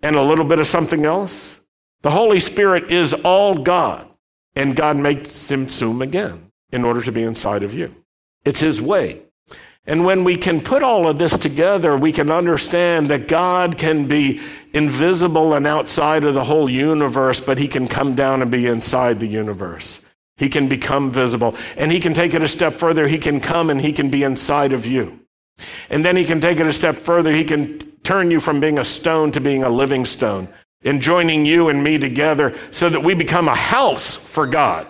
[0.02, 1.60] and a little bit of something else.
[2.02, 4.06] The Holy Spirit is all God,
[4.54, 7.94] and God makes Him zoom again in order to be inside of you.
[8.44, 9.22] It's His way.
[9.86, 14.06] And when we can put all of this together, we can understand that God can
[14.06, 14.40] be
[14.72, 19.20] invisible and outside of the whole universe, but he can come down and be inside
[19.20, 20.00] the universe.
[20.38, 21.54] He can become visible.
[21.76, 23.06] And he can take it a step further.
[23.06, 25.20] He can come and he can be inside of you.
[25.90, 27.30] And then he can take it a step further.
[27.30, 30.48] He can turn you from being a stone to being a living stone
[30.82, 34.86] and joining you and me together so that we become a house for God.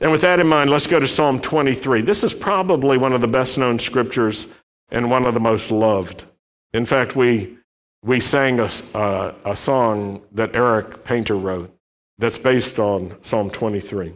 [0.00, 2.02] And with that in mind, let's go to Psalm 23.
[2.02, 4.46] This is probably one of the best known scriptures
[4.90, 6.24] and one of the most loved.
[6.72, 7.56] In fact, we,
[8.02, 11.74] we sang a, uh, a song that Eric Painter wrote
[12.18, 14.14] that's based on Psalm 23.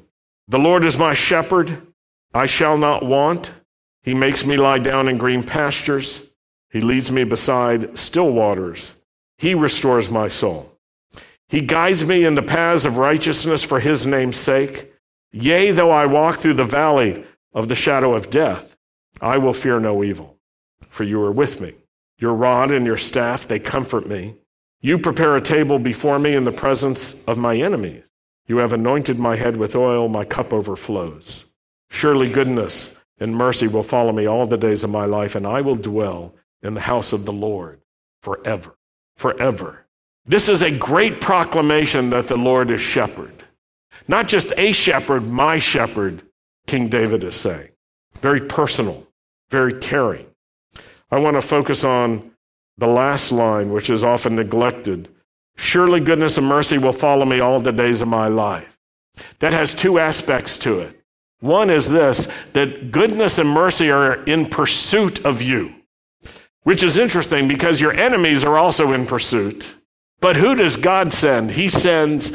[0.48, 1.86] The Lord is my shepherd,
[2.32, 3.50] I shall not want.
[4.02, 6.22] He makes me lie down in green pastures.
[6.70, 8.94] He leads me beside still waters.
[9.38, 10.72] He restores my soul.
[11.48, 14.92] He guides me in the paths of righteousness for his name's sake.
[15.38, 17.22] Yea, though I walk through the valley
[17.52, 18.74] of the shadow of death,
[19.20, 20.38] I will fear no evil,
[20.88, 21.74] for you are with me.
[22.18, 24.36] Your rod and your staff, they comfort me.
[24.80, 28.04] You prepare a table before me in the presence of my enemies.
[28.46, 31.44] You have anointed my head with oil, my cup overflows.
[31.90, 35.60] Surely goodness and mercy will follow me all the days of my life, and I
[35.60, 37.82] will dwell in the house of the Lord
[38.22, 38.74] forever.
[39.18, 39.84] Forever.
[40.24, 43.44] This is a great proclamation that the Lord is shepherd.
[44.08, 46.22] Not just a shepherd, my shepherd,
[46.66, 47.70] King David is saying.
[48.20, 49.06] Very personal,
[49.50, 50.26] very caring.
[51.10, 52.32] I want to focus on
[52.78, 55.08] the last line, which is often neglected.
[55.56, 58.76] Surely goodness and mercy will follow me all the days of my life.
[59.38, 61.00] That has two aspects to it.
[61.40, 65.74] One is this that goodness and mercy are in pursuit of you,
[66.62, 69.74] which is interesting because your enemies are also in pursuit.
[70.20, 71.52] But who does God send?
[71.52, 72.32] He sends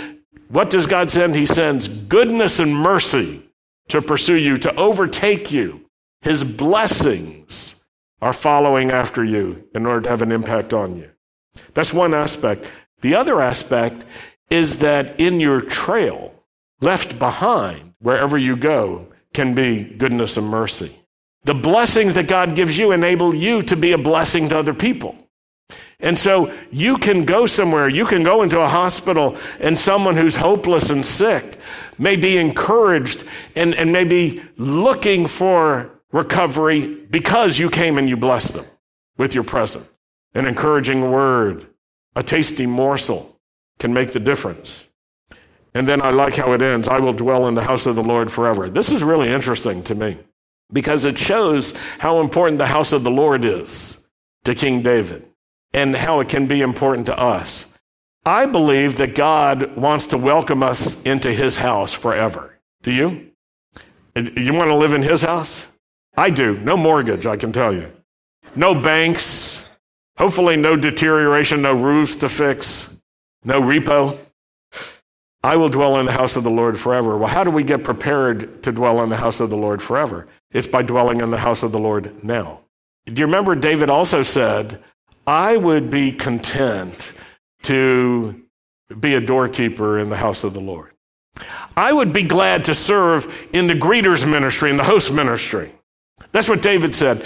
[0.52, 1.36] what does God send?
[1.36, 3.42] He sends goodness and mercy
[3.90, 5.86] to pursue you, to overtake you.
[6.22, 7.82] His blessings
[8.22, 11.10] are following after you in order to have an impact on you.
[11.74, 12.70] That's one aspect.
[13.02, 14.06] The other aspect
[14.50, 16.34] is that in your trail,
[16.82, 20.96] left behind, wherever you go, can be goodness and mercy.
[21.44, 25.16] The blessings that God gives you enable you to be a blessing to other people.
[26.02, 30.36] And so you can go somewhere, you can go into a hospital, and someone who's
[30.36, 31.58] hopeless and sick
[31.98, 33.24] may be encouraged
[33.56, 38.66] and, and may be looking for recovery because you came and you blessed them
[39.18, 39.88] with your presence.
[40.34, 41.68] An encouraging word,
[42.16, 43.40] a tasty morsel
[43.80, 44.88] can make the difference.
[45.74, 48.04] And then I like how it ends I will dwell in the house of the
[48.04, 48.70] Lord forever.
[48.70, 50.18] This is really interesting to me
[50.74, 53.98] because it shows how important the house of the Lord is
[54.46, 55.31] to King David
[55.74, 57.74] and how it can be important to us.
[58.26, 62.60] I believe that God wants to welcome us into his house forever.
[62.84, 63.32] Do you?
[64.16, 65.68] You want to live in his house?
[66.16, 66.60] I do.
[66.60, 67.92] No mortgage, I can tell you.
[68.56, 69.68] No banks.
[70.18, 72.96] Hopefully, no deterioration, no roofs to fix,
[73.44, 74.18] no repo.
[75.44, 77.18] I will dwell in the house of the Lord forever.
[77.18, 80.28] Well, how do we get prepared to dwell in the house of the Lord forever?
[80.52, 82.60] It's by dwelling in the house of the Lord now.
[83.06, 84.84] Do you remember David also said,
[85.26, 87.14] I would be content
[87.64, 88.42] to
[89.00, 90.92] be a doorkeeper in the house of the Lord.
[91.76, 95.72] I would be glad to serve in the greeters ministry, in the host ministry.
[96.32, 97.26] That's what David said.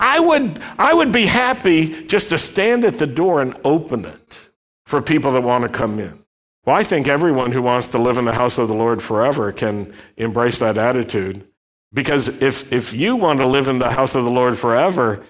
[0.00, 4.38] I would, I would be happy just to stand at the door and open it
[4.86, 6.22] for people that want to come in.
[6.64, 9.52] Well, I think everyone who wants to live in the house of the Lord forever
[9.52, 11.46] can embrace that attitude.
[11.92, 15.22] Because if, if you want to live in the house of the Lord forever,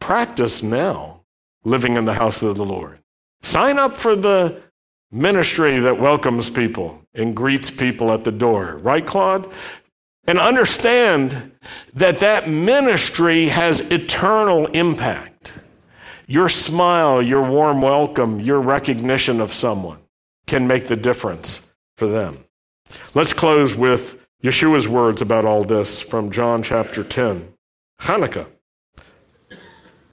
[0.00, 1.17] practice now
[1.68, 2.98] living in the house of the Lord.
[3.42, 4.62] Sign up for the
[5.10, 8.76] ministry that welcomes people and greets people at the door.
[8.76, 9.50] Right, Claude?
[10.26, 11.52] And understand
[11.94, 15.54] that that ministry has eternal impact.
[16.26, 19.98] Your smile, your warm welcome, your recognition of someone
[20.46, 21.62] can make the difference
[21.96, 22.44] for them.
[23.14, 27.54] Let's close with Yeshua's words about all this from John chapter 10.
[28.02, 28.46] Hanukkah.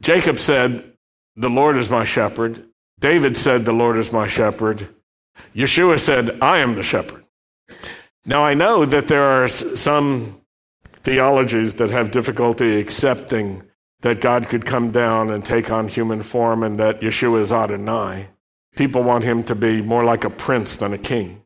[0.02, 0.95] Jacob said,
[1.36, 2.66] The Lord is my shepherd.
[3.00, 4.88] David said, The Lord is my shepherd.
[5.54, 7.26] Yeshua said, I am the shepherd.
[8.26, 10.42] Now, I know that there are some
[11.04, 13.64] theologies that have difficulty accepting
[14.02, 18.28] that God could come down and take on human form and that Yeshua is Adonai.
[18.76, 21.44] People want him to be more like a prince than a king,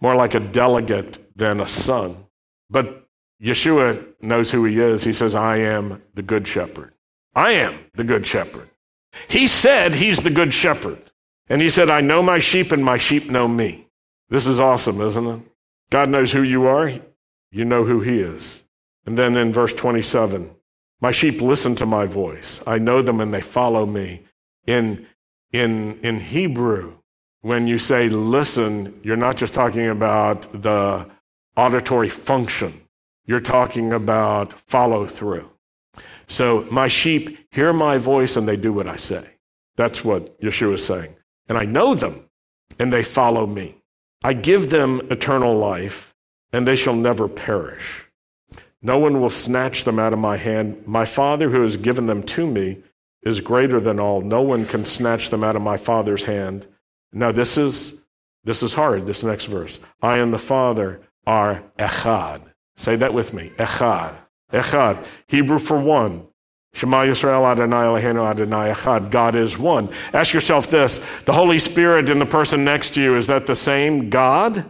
[0.00, 2.26] more like a delegate than a son.
[2.70, 3.06] But
[3.42, 5.04] Yeshua knows who he is.
[5.04, 6.92] He says, I am the good shepherd.
[7.34, 8.70] I am the good shepherd.
[9.28, 10.98] He said he's the good shepherd.
[11.48, 13.88] And he said, I know my sheep and my sheep know me.
[14.28, 15.40] This is awesome, isn't it?
[15.90, 16.90] God knows who you are.
[17.50, 18.64] You know who he is.
[19.06, 20.50] And then in verse 27,
[21.00, 22.62] my sheep listen to my voice.
[22.66, 24.22] I know them and they follow me.
[24.66, 25.06] In,
[25.52, 26.94] in, in Hebrew,
[27.42, 31.06] when you say listen, you're not just talking about the
[31.56, 32.80] auditory function,
[33.26, 35.50] you're talking about follow through.
[36.26, 39.28] So my sheep hear my voice and they do what I say.
[39.76, 41.16] That's what Yeshua is saying.
[41.48, 42.28] And I know them
[42.78, 43.82] and they follow me.
[44.22, 46.14] I give them eternal life
[46.52, 48.06] and they shall never perish.
[48.80, 50.86] No one will snatch them out of my hand.
[50.86, 52.78] My Father who has given them to me
[53.22, 54.20] is greater than all.
[54.20, 56.66] No one can snatch them out of my Father's hand.
[57.12, 58.00] Now this is
[58.44, 59.80] this is hard, this next verse.
[60.02, 62.42] I and the Father are echad.
[62.76, 63.52] Say that with me.
[63.56, 64.14] Echad.
[64.54, 66.26] Echad, Hebrew for one.
[66.74, 69.10] Shema Yisrael Adonai Eloheinu Adonai Echad.
[69.10, 69.88] God is one.
[70.12, 73.54] Ask yourself this: the Holy Spirit in the person next to you is that the
[73.54, 74.64] same God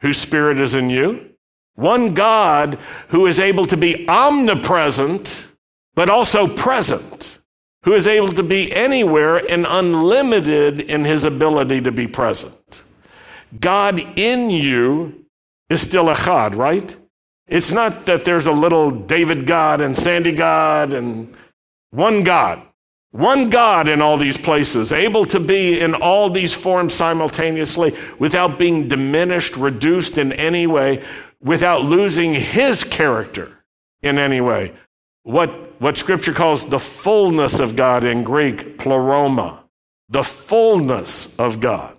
[0.00, 1.30] whose Spirit is in you?
[1.74, 2.78] One God
[3.08, 5.46] who is able to be omnipresent,
[5.94, 7.38] but also present,
[7.84, 12.82] who is able to be anywhere and unlimited in his ability to be present.
[13.58, 15.26] God in you
[15.70, 16.94] is still Echad, right?
[17.48, 21.34] It's not that there's a little David God and Sandy God and
[21.90, 22.62] one God.
[23.12, 28.58] One God in all these places, able to be in all these forms simultaneously without
[28.58, 31.02] being diminished, reduced in any way,
[31.40, 33.64] without losing his character
[34.02, 34.74] in any way.
[35.22, 39.64] What, what scripture calls the fullness of God in Greek, pleroma,
[40.10, 41.96] the fullness of God.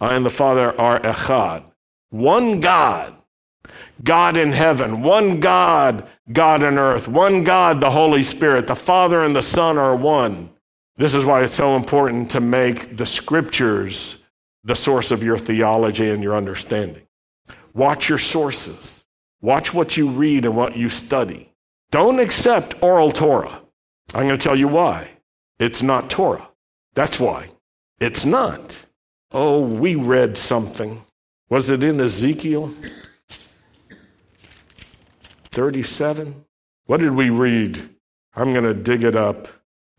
[0.00, 1.64] I and the Father are echad,
[2.10, 3.17] one God
[4.02, 8.66] God in heaven, one God, God on earth, one God, the Holy Spirit.
[8.66, 10.50] The Father and the Son are one.
[10.96, 14.16] This is why it's so important to make the scriptures
[14.64, 17.06] the source of your theology and your understanding.
[17.74, 19.04] Watch your sources.
[19.40, 21.52] Watch what you read and what you study.
[21.90, 23.62] Don't accept oral Torah.
[24.14, 25.10] I'm going to tell you why.
[25.58, 26.48] It's not Torah.
[26.94, 27.48] That's why.
[28.00, 28.84] It's not.
[29.32, 31.02] Oh, we read something.
[31.48, 32.72] Was it in Ezekiel?
[35.50, 36.44] 37.
[36.86, 37.88] What did we read?
[38.34, 39.48] I'm going to dig it up.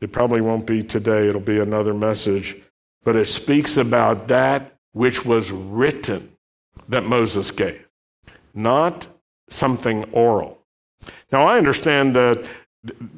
[0.02, 2.56] It probably won't be today, it'll be another message.
[3.04, 6.36] But it speaks about that which was written
[6.88, 7.88] that Moses gave,
[8.54, 9.08] not
[9.50, 10.58] something oral.
[11.32, 12.48] Now, I understand that,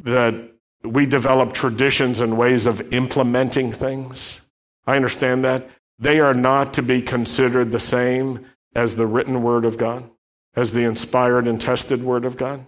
[0.04, 0.52] that
[0.84, 4.42] we develop traditions and ways of implementing things.
[4.86, 5.70] I understand that.
[6.00, 10.10] They are not to be considered the same as the written word of God
[10.56, 12.66] as the inspired and tested Word of God.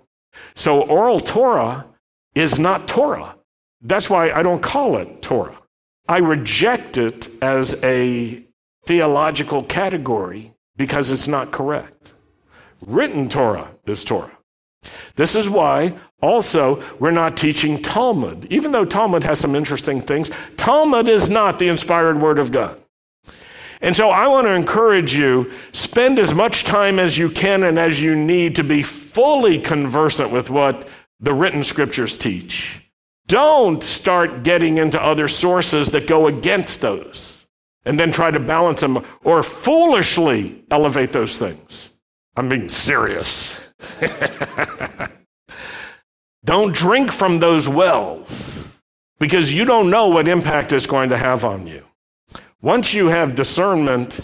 [0.55, 1.85] So oral Torah
[2.35, 3.35] is not Torah.
[3.81, 5.59] That's why I don't call it Torah.
[6.07, 8.43] I reject it as a
[8.85, 12.13] theological category because it's not correct.
[12.85, 14.37] Written Torah is Torah.
[15.15, 18.47] This is why also we're not teaching Talmud.
[18.49, 22.82] Even though Talmud has some interesting things, Talmud is not the inspired word of God.
[23.83, 27.77] And so I want to encourage you spend as much time as you can and
[27.77, 30.87] as you need to be fully conversant with what
[31.19, 32.81] the written scriptures teach.
[33.27, 37.45] Don't start getting into other sources that go against those
[37.83, 41.89] and then try to balance them or foolishly elevate those things.
[42.37, 43.59] I'm being serious.
[46.45, 48.71] don't drink from those wells
[49.19, 51.83] because you don't know what impact it's going to have on you.
[52.63, 54.21] Once you have discernment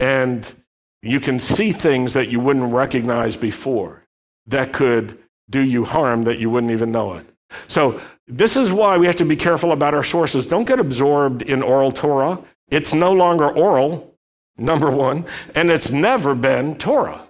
[0.00, 0.56] and
[1.02, 4.02] you can see things that you wouldn't recognize before
[4.48, 5.16] that could
[5.48, 7.24] do you harm that you wouldn't even know it.
[7.68, 10.48] So, this is why we have to be careful about our sources.
[10.48, 12.40] Don't get absorbed in oral Torah.
[12.68, 14.16] It's no longer oral,
[14.58, 15.24] number one,
[15.54, 17.22] and it's never been Torah.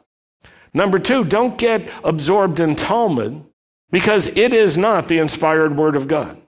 [0.73, 3.45] Number two, don't get absorbed in Talmud
[3.91, 6.41] because it is not the inspired word of God.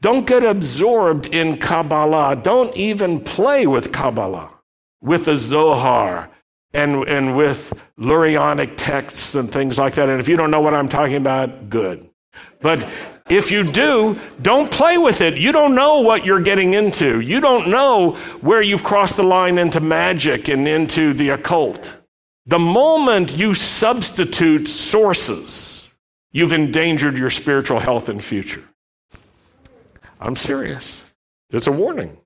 [0.00, 2.36] Don't get absorbed in Kabbalah.
[2.36, 4.50] Don't even play with Kabbalah,
[5.02, 6.30] with the Zohar,
[6.72, 10.08] and, and with Lurianic texts and things like that.
[10.08, 12.08] And if you don't know what I'm talking about, good.
[12.62, 12.88] But
[13.28, 15.36] if you do, don't play with it.
[15.36, 17.20] You don't know what you're getting into.
[17.20, 21.96] You don't know where you've crossed the line into magic and into the occult.
[22.46, 25.88] The moment you substitute sources,
[26.32, 28.64] you've endangered your spiritual health and future.
[30.20, 31.02] I'm serious.
[31.50, 32.18] It's a warning.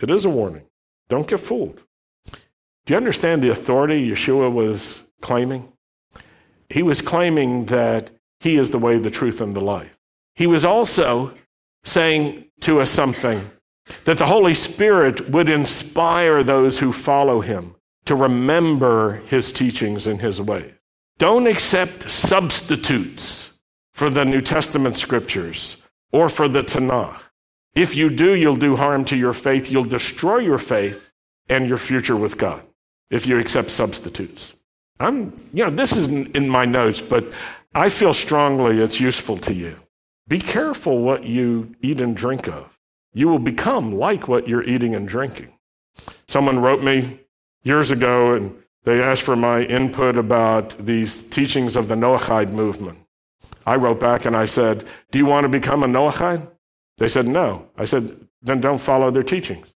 [0.00, 0.66] It is a warning.
[1.08, 1.82] Don't get fooled.
[2.30, 5.72] Do you understand the authority Yeshua was claiming?
[6.68, 9.98] He was claiming that he is the way, the truth, and the life.
[10.34, 11.34] He was also
[11.84, 13.50] saying to us something
[14.04, 17.74] that the Holy Spirit would inspire those who follow him
[18.04, 20.74] to remember his teachings and his way.
[21.18, 23.58] Don't accept substitutes
[23.92, 25.76] for the New Testament scriptures
[26.12, 27.20] or for the Tanakh.
[27.74, 29.70] If you do, you'll do harm to your faith.
[29.70, 31.10] You'll destroy your faith
[31.48, 32.62] and your future with God
[33.10, 34.54] if you accept substitutes.
[35.00, 37.30] I'm, you know, this isn't in my notes, but
[37.74, 39.76] I feel strongly it's useful to you.
[40.26, 42.76] Be careful what you eat and drink of.
[43.14, 45.52] You will become like what you're eating and drinking.
[46.26, 47.20] Someone wrote me
[47.62, 48.54] years ago and
[48.84, 52.98] they asked for my input about these teachings of the Noahide movement.
[53.66, 56.48] I wrote back and I said, Do you want to become a Noahide?
[56.98, 57.66] They said, No.
[57.76, 59.74] I said, Then don't follow their teachings.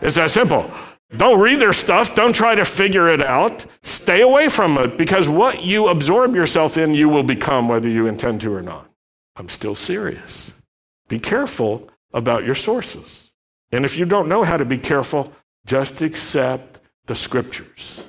[0.00, 0.70] It's that simple.
[1.16, 2.14] Don't read their stuff.
[2.14, 3.66] Don't try to figure it out.
[3.82, 8.06] Stay away from it because what you absorb yourself in, you will become whether you
[8.06, 8.88] intend to or not.
[9.36, 10.52] I'm still serious.
[11.08, 13.32] Be careful about your sources.
[13.72, 15.32] And if you don't know how to be careful,
[15.66, 18.04] just accept the scriptures.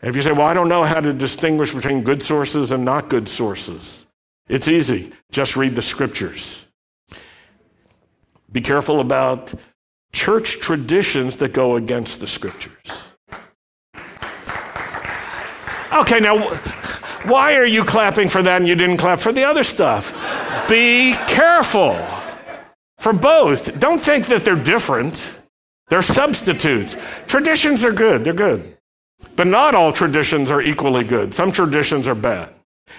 [0.00, 2.84] And if you say, well, I don't know how to distinguish between good sources and
[2.84, 4.06] not good sources,
[4.48, 5.12] it's easy.
[5.30, 6.65] Just read the scriptures.
[8.52, 9.52] Be careful about
[10.12, 13.14] church traditions that go against the scriptures.
[15.92, 16.54] Okay, now,
[17.24, 20.12] why are you clapping for that and you didn't clap for the other stuff?
[20.68, 21.96] Be careful
[22.98, 23.78] for both.
[23.78, 25.34] Don't think that they're different,
[25.88, 26.96] they're substitutes.
[27.26, 28.76] Traditions are good, they're good.
[29.36, 31.34] But not all traditions are equally good.
[31.34, 32.52] Some traditions are bad.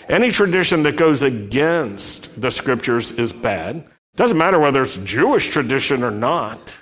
[0.10, 3.86] Any tradition that goes against the scriptures is bad.
[4.18, 6.80] Doesn't matter whether it's Jewish tradition or not.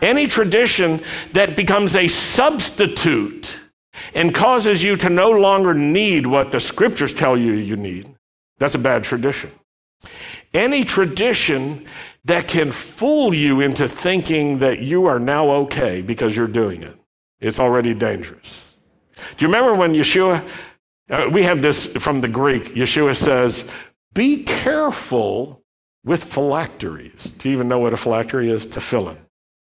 [0.00, 1.02] Any tradition
[1.32, 3.60] that becomes a substitute
[4.14, 8.14] and causes you to no longer need what the scriptures tell you you need,
[8.58, 9.50] that's a bad tradition.
[10.52, 11.86] Any tradition
[12.24, 16.96] that can fool you into thinking that you are now okay because you're doing it,
[17.40, 18.76] it's already dangerous.
[19.36, 20.46] Do you remember when Yeshua,
[21.10, 23.68] uh, we have this from the Greek, Yeshua says,
[24.12, 25.63] be careful
[26.04, 27.32] with phylacteries.
[27.32, 28.66] Do you even know what a phylactery is?
[28.66, 29.16] Tefillin.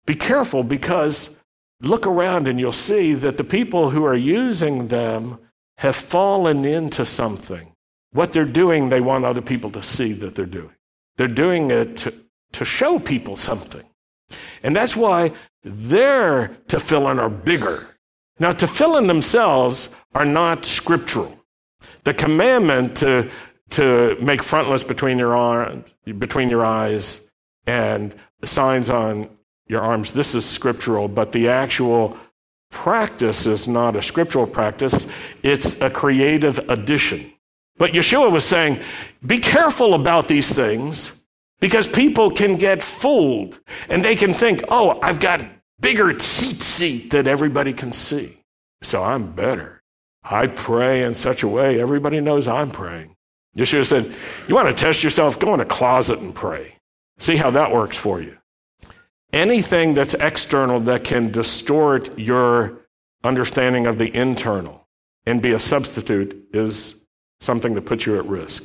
[0.06, 1.36] Be careful because
[1.80, 5.38] look around and you'll see that the people who are using them
[5.78, 7.72] have fallen into something.
[8.12, 10.74] What they're doing, they want other people to see that they're doing.
[11.16, 12.14] They're doing it to,
[12.52, 13.84] to show people something.
[14.62, 15.32] And that's why
[15.62, 17.86] their tefillin are bigger.
[18.38, 21.38] Now, tefillin themselves are not scriptural.
[22.04, 23.30] The commandment to,
[23.72, 27.20] to make frontlets between your, arms, between your eyes
[27.66, 28.14] and
[28.44, 29.28] signs on
[29.66, 30.12] your arms.
[30.12, 32.16] This is scriptural, but the actual
[32.70, 35.06] practice is not a scriptural practice,
[35.42, 37.32] it's a creative addition.
[37.76, 38.80] But Yeshua was saying,
[39.24, 41.12] be careful about these things
[41.60, 45.44] because people can get fooled and they can think, oh, I've got
[45.80, 48.38] bigger seat that everybody can see.
[48.82, 49.82] So I'm better.
[50.22, 53.16] I pray in such a way everybody knows I'm praying.
[53.56, 54.12] Yeshua said,
[54.48, 55.38] You want to test yourself?
[55.38, 56.76] Go in a closet and pray.
[57.18, 58.36] See how that works for you
[59.32, 62.80] anything that's external that can distort your
[63.24, 64.86] understanding of the internal
[65.26, 66.94] and be a substitute is
[67.40, 68.64] something that puts you at risk.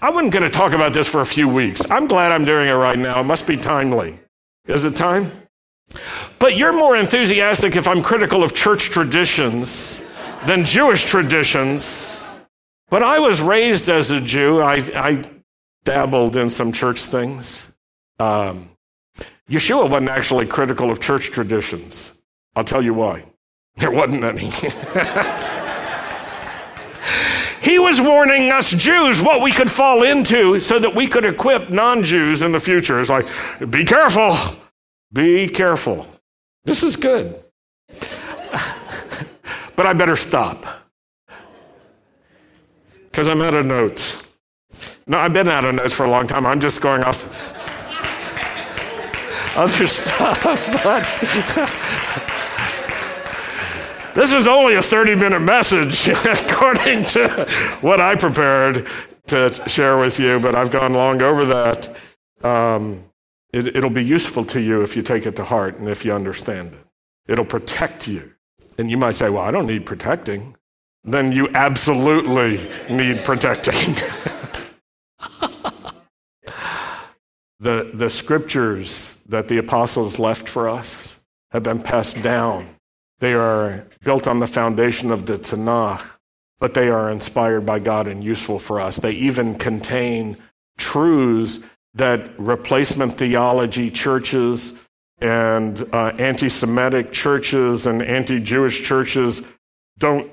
[0.00, 1.88] I wasn't going to talk about this for a few weeks.
[1.90, 3.20] I'm glad I'm doing it right now.
[3.20, 4.18] It must be timely.
[4.66, 5.30] Is it time?
[6.38, 10.00] But you're more enthusiastic if I'm critical of church traditions
[10.46, 12.15] than Jewish traditions.
[12.88, 14.60] But I was raised as a Jew.
[14.60, 15.24] I, I
[15.84, 17.70] dabbled in some church things.
[18.18, 18.70] Um,
[19.50, 22.12] Yeshua wasn't actually critical of church traditions.
[22.54, 23.24] I'll tell you why.
[23.76, 24.50] There wasn't any.
[27.60, 31.70] he was warning us Jews what we could fall into so that we could equip
[31.70, 33.00] non Jews in the future.
[33.00, 33.26] It's like,
[33.68, 34.36] be careful.
[35.12, 36.06] Be careful.
[36.64, 37.36] This is good.
[39.76, 40.85] but I better stop
[43.16, 44.36] because I'm out of notes.
[45.06, 46.44] No, I've been out of notes for a long time.
[46.44, 47.24] I'm just going off
[49.56, 50.42] other stuff,
[50.84, 51.02] but
[54.14, 57.48] this was only a 30 minute message according to
[57.80, 58.86] what I prepared
[59.28, 61.96] to share with you, but I've gone long over that.
[62.44, 63.02] Um,
[63.50, 66.12] it, it'll be useful to you if you take it to heart and if you
[66.12, 67.32] understand it.
[67.32, 68.32] It'll protect you.
[68.76, 70.54] And you might say, well, I don't need protecting.
[71.06, 72.58] Then you absolutely
[72.90, 73.94] need protecting.
[77.60, 81.16] the, the scriptures that the apostles left for us
[81.52, 82.68] have been passed down.
[83.20, 86.02] They are built on the foundation of the Tanakh,
[86.58, 88.96] but they are inspired by God and useful for us.
[88.96, 90.36] They even contain
[90.76, 91.60] truths
[91.94, 94.74] that replacement theology churches
[95.18, 99.40] and uh, anti Semitic churches and anti Jewish churches
[99.98, 100.30] don't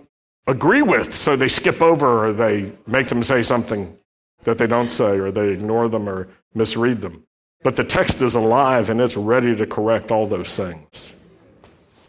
[0.48, 1.14] agree with.
[1.14, 3.96] So they skip over or they make them say something
[4.44, 7.24] that they don't say or they ignore them or misread them.
[7.64, 11.14] But the text is alive and it's ready to correct all those things.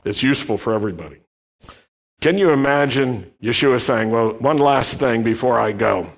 [0.05, 1.21] It's useful for everybody.
[2.21, 6.11] Can you imagine Yeshua saying, Well, one last thing before I go.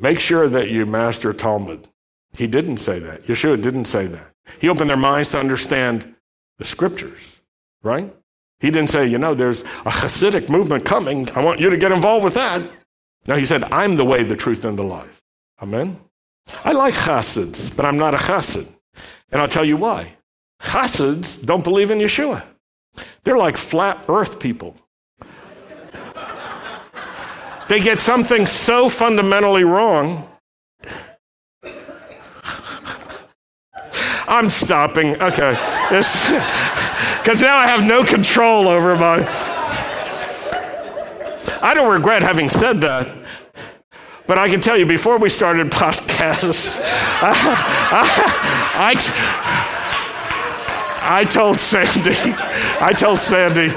[0.00, 1.88] Make sure that you master Talmud.
[2.36, 3.26] He didn't say that.
[3.26, 4.32] Yeshua didn't say that.
[4.58, 6.14] He opened their minds to understand
[6.58, 7.40] the scriptures,
[7.82, 8.14] right?
[8.60, 11.28] He didn't say, you know, there's a Hasidic movement coming.
[11.30, 12.62] I want you to get involved with that.
[13.26, 15.20] No, he said, I'm the way, the truth, and the life.
[15.60, 16.00] Amen?
[16.64, 18.66] I like Hasids, but I'm not a Hasid.
[19.30, 20.14] And I'll tell you why.
[20.60, 22.44] Hasids don't believe in Yeshua.
[23.24, 24.74] They're like flat earth people.
[27.68, 30.26] they get something so fundamentally wrong
[34.28, 35.20] I'm stopping.
[35.22, 35.54] Okay.
[37.18, 39.24] Because now I have no control over my.
[41.62, 43.12] I don't regret having said that.
[44.26, 46.80] But I can tell you, before we started podcasts,
[47.22, 47.32] I,
[51.08, 52.16] I, I told Sandy,
[52.80, 53.72] I told Sandy,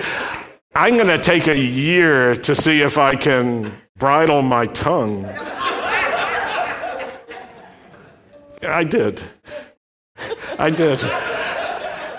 [0.74, 5.26] I'm going to take a year to see if I can bridle my tongue.
[8.62, 9.22] I did.
[10.58, 11.00] I did.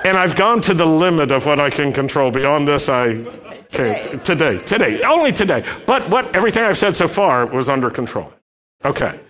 [0.05, 2.31] And I've gone to the limit of what I can control.
[2.31, 3.23] Beyond this, I
[3.71, 4.25] can't.
[4.25, 5.63] Today, today, only today.
[5.87, 8.33] But what everything I've said so far was under control.
[8.85, 9.21] Okay.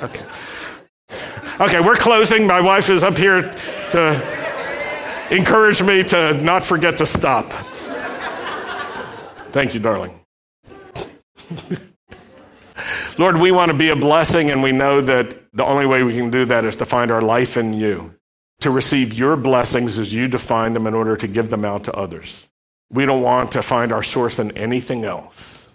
[0.00, 0.24] Okay.
[1.60, 2.46] Okay, we're closing.
[2.46, 3.42] My wife is up here
[3.90, 7.52] to encourage me to not forget to stop.
[9.50, 10.20] Thank you, darling.
[13.18, 16.14] Lord, we want to be a blessing, and we know that the only way we
[16.14, 18.14] can do that is to find our life in you
[18.64, 21.92] to receive your blessings as you define them in order to give them out to
[21.92, 22.48] others.
[22.90, 25.68] We don't want to find our source in anything else.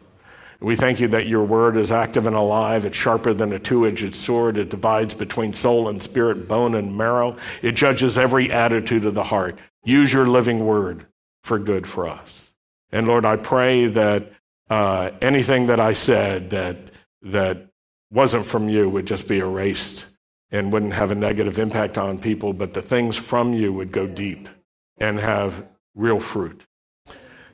[0.59, 2.87] We thank you that your word is active and alive.
[2.87, 4.57] It's sharper than a two edged sword.
[4.57, 7.37] It divides between soul and spirit, bone and marrow.
[7.61, 9.59] It judges every attitude of the heart.
[9.83, 11.05] Use your living word
[11.43, 12.51] for good for us.
[12.91, 14.31] And Lord, I pray that
[14.67, 16.89] uh, anything that I said that,
[17.21, 17.67] that
[18.09, 20.07] wasn't from you would just be erased
[20.51, 24.07] and wouldn't have a negative impact on people, but the things from you would go
[24.07, 24.49] deep
[24.97, 26.65] and have real fruit.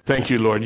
[0.06, 0.64] Thank you, Lord.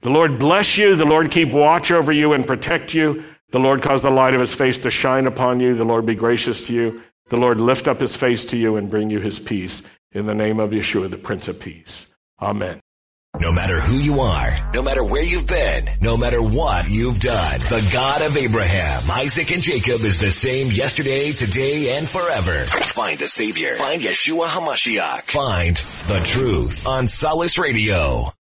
[0.00, 0.94] The Lord bless you.
[0.94, 3.24] The Lord keep watch over you and protect you.
[3.50, 5.74] The Lord cause the light of his face to shine upon you.
[5.74, 7.02] The Lord be gracious to you.
[7.28, 9.82] The Lord lift up his face to you and bring you his peace.
[10.12, 12.06] In the name of Yeshua, the Prince of Peace.
[12.40, 12.80] Amen.
[13.40, 17.60] No matter who you are, no matter where you've been, no matter what you've done,
[17.60, 22.64] the God of Abraham, Isaac, and Jacob is the same yesterday, today, and forever.
[22.64, 23.76] Find the Savior.
[23.76, 25.22] Find Yeshua HaMashiach.
[25.26, 28.32] Find the truth on Solace Radio.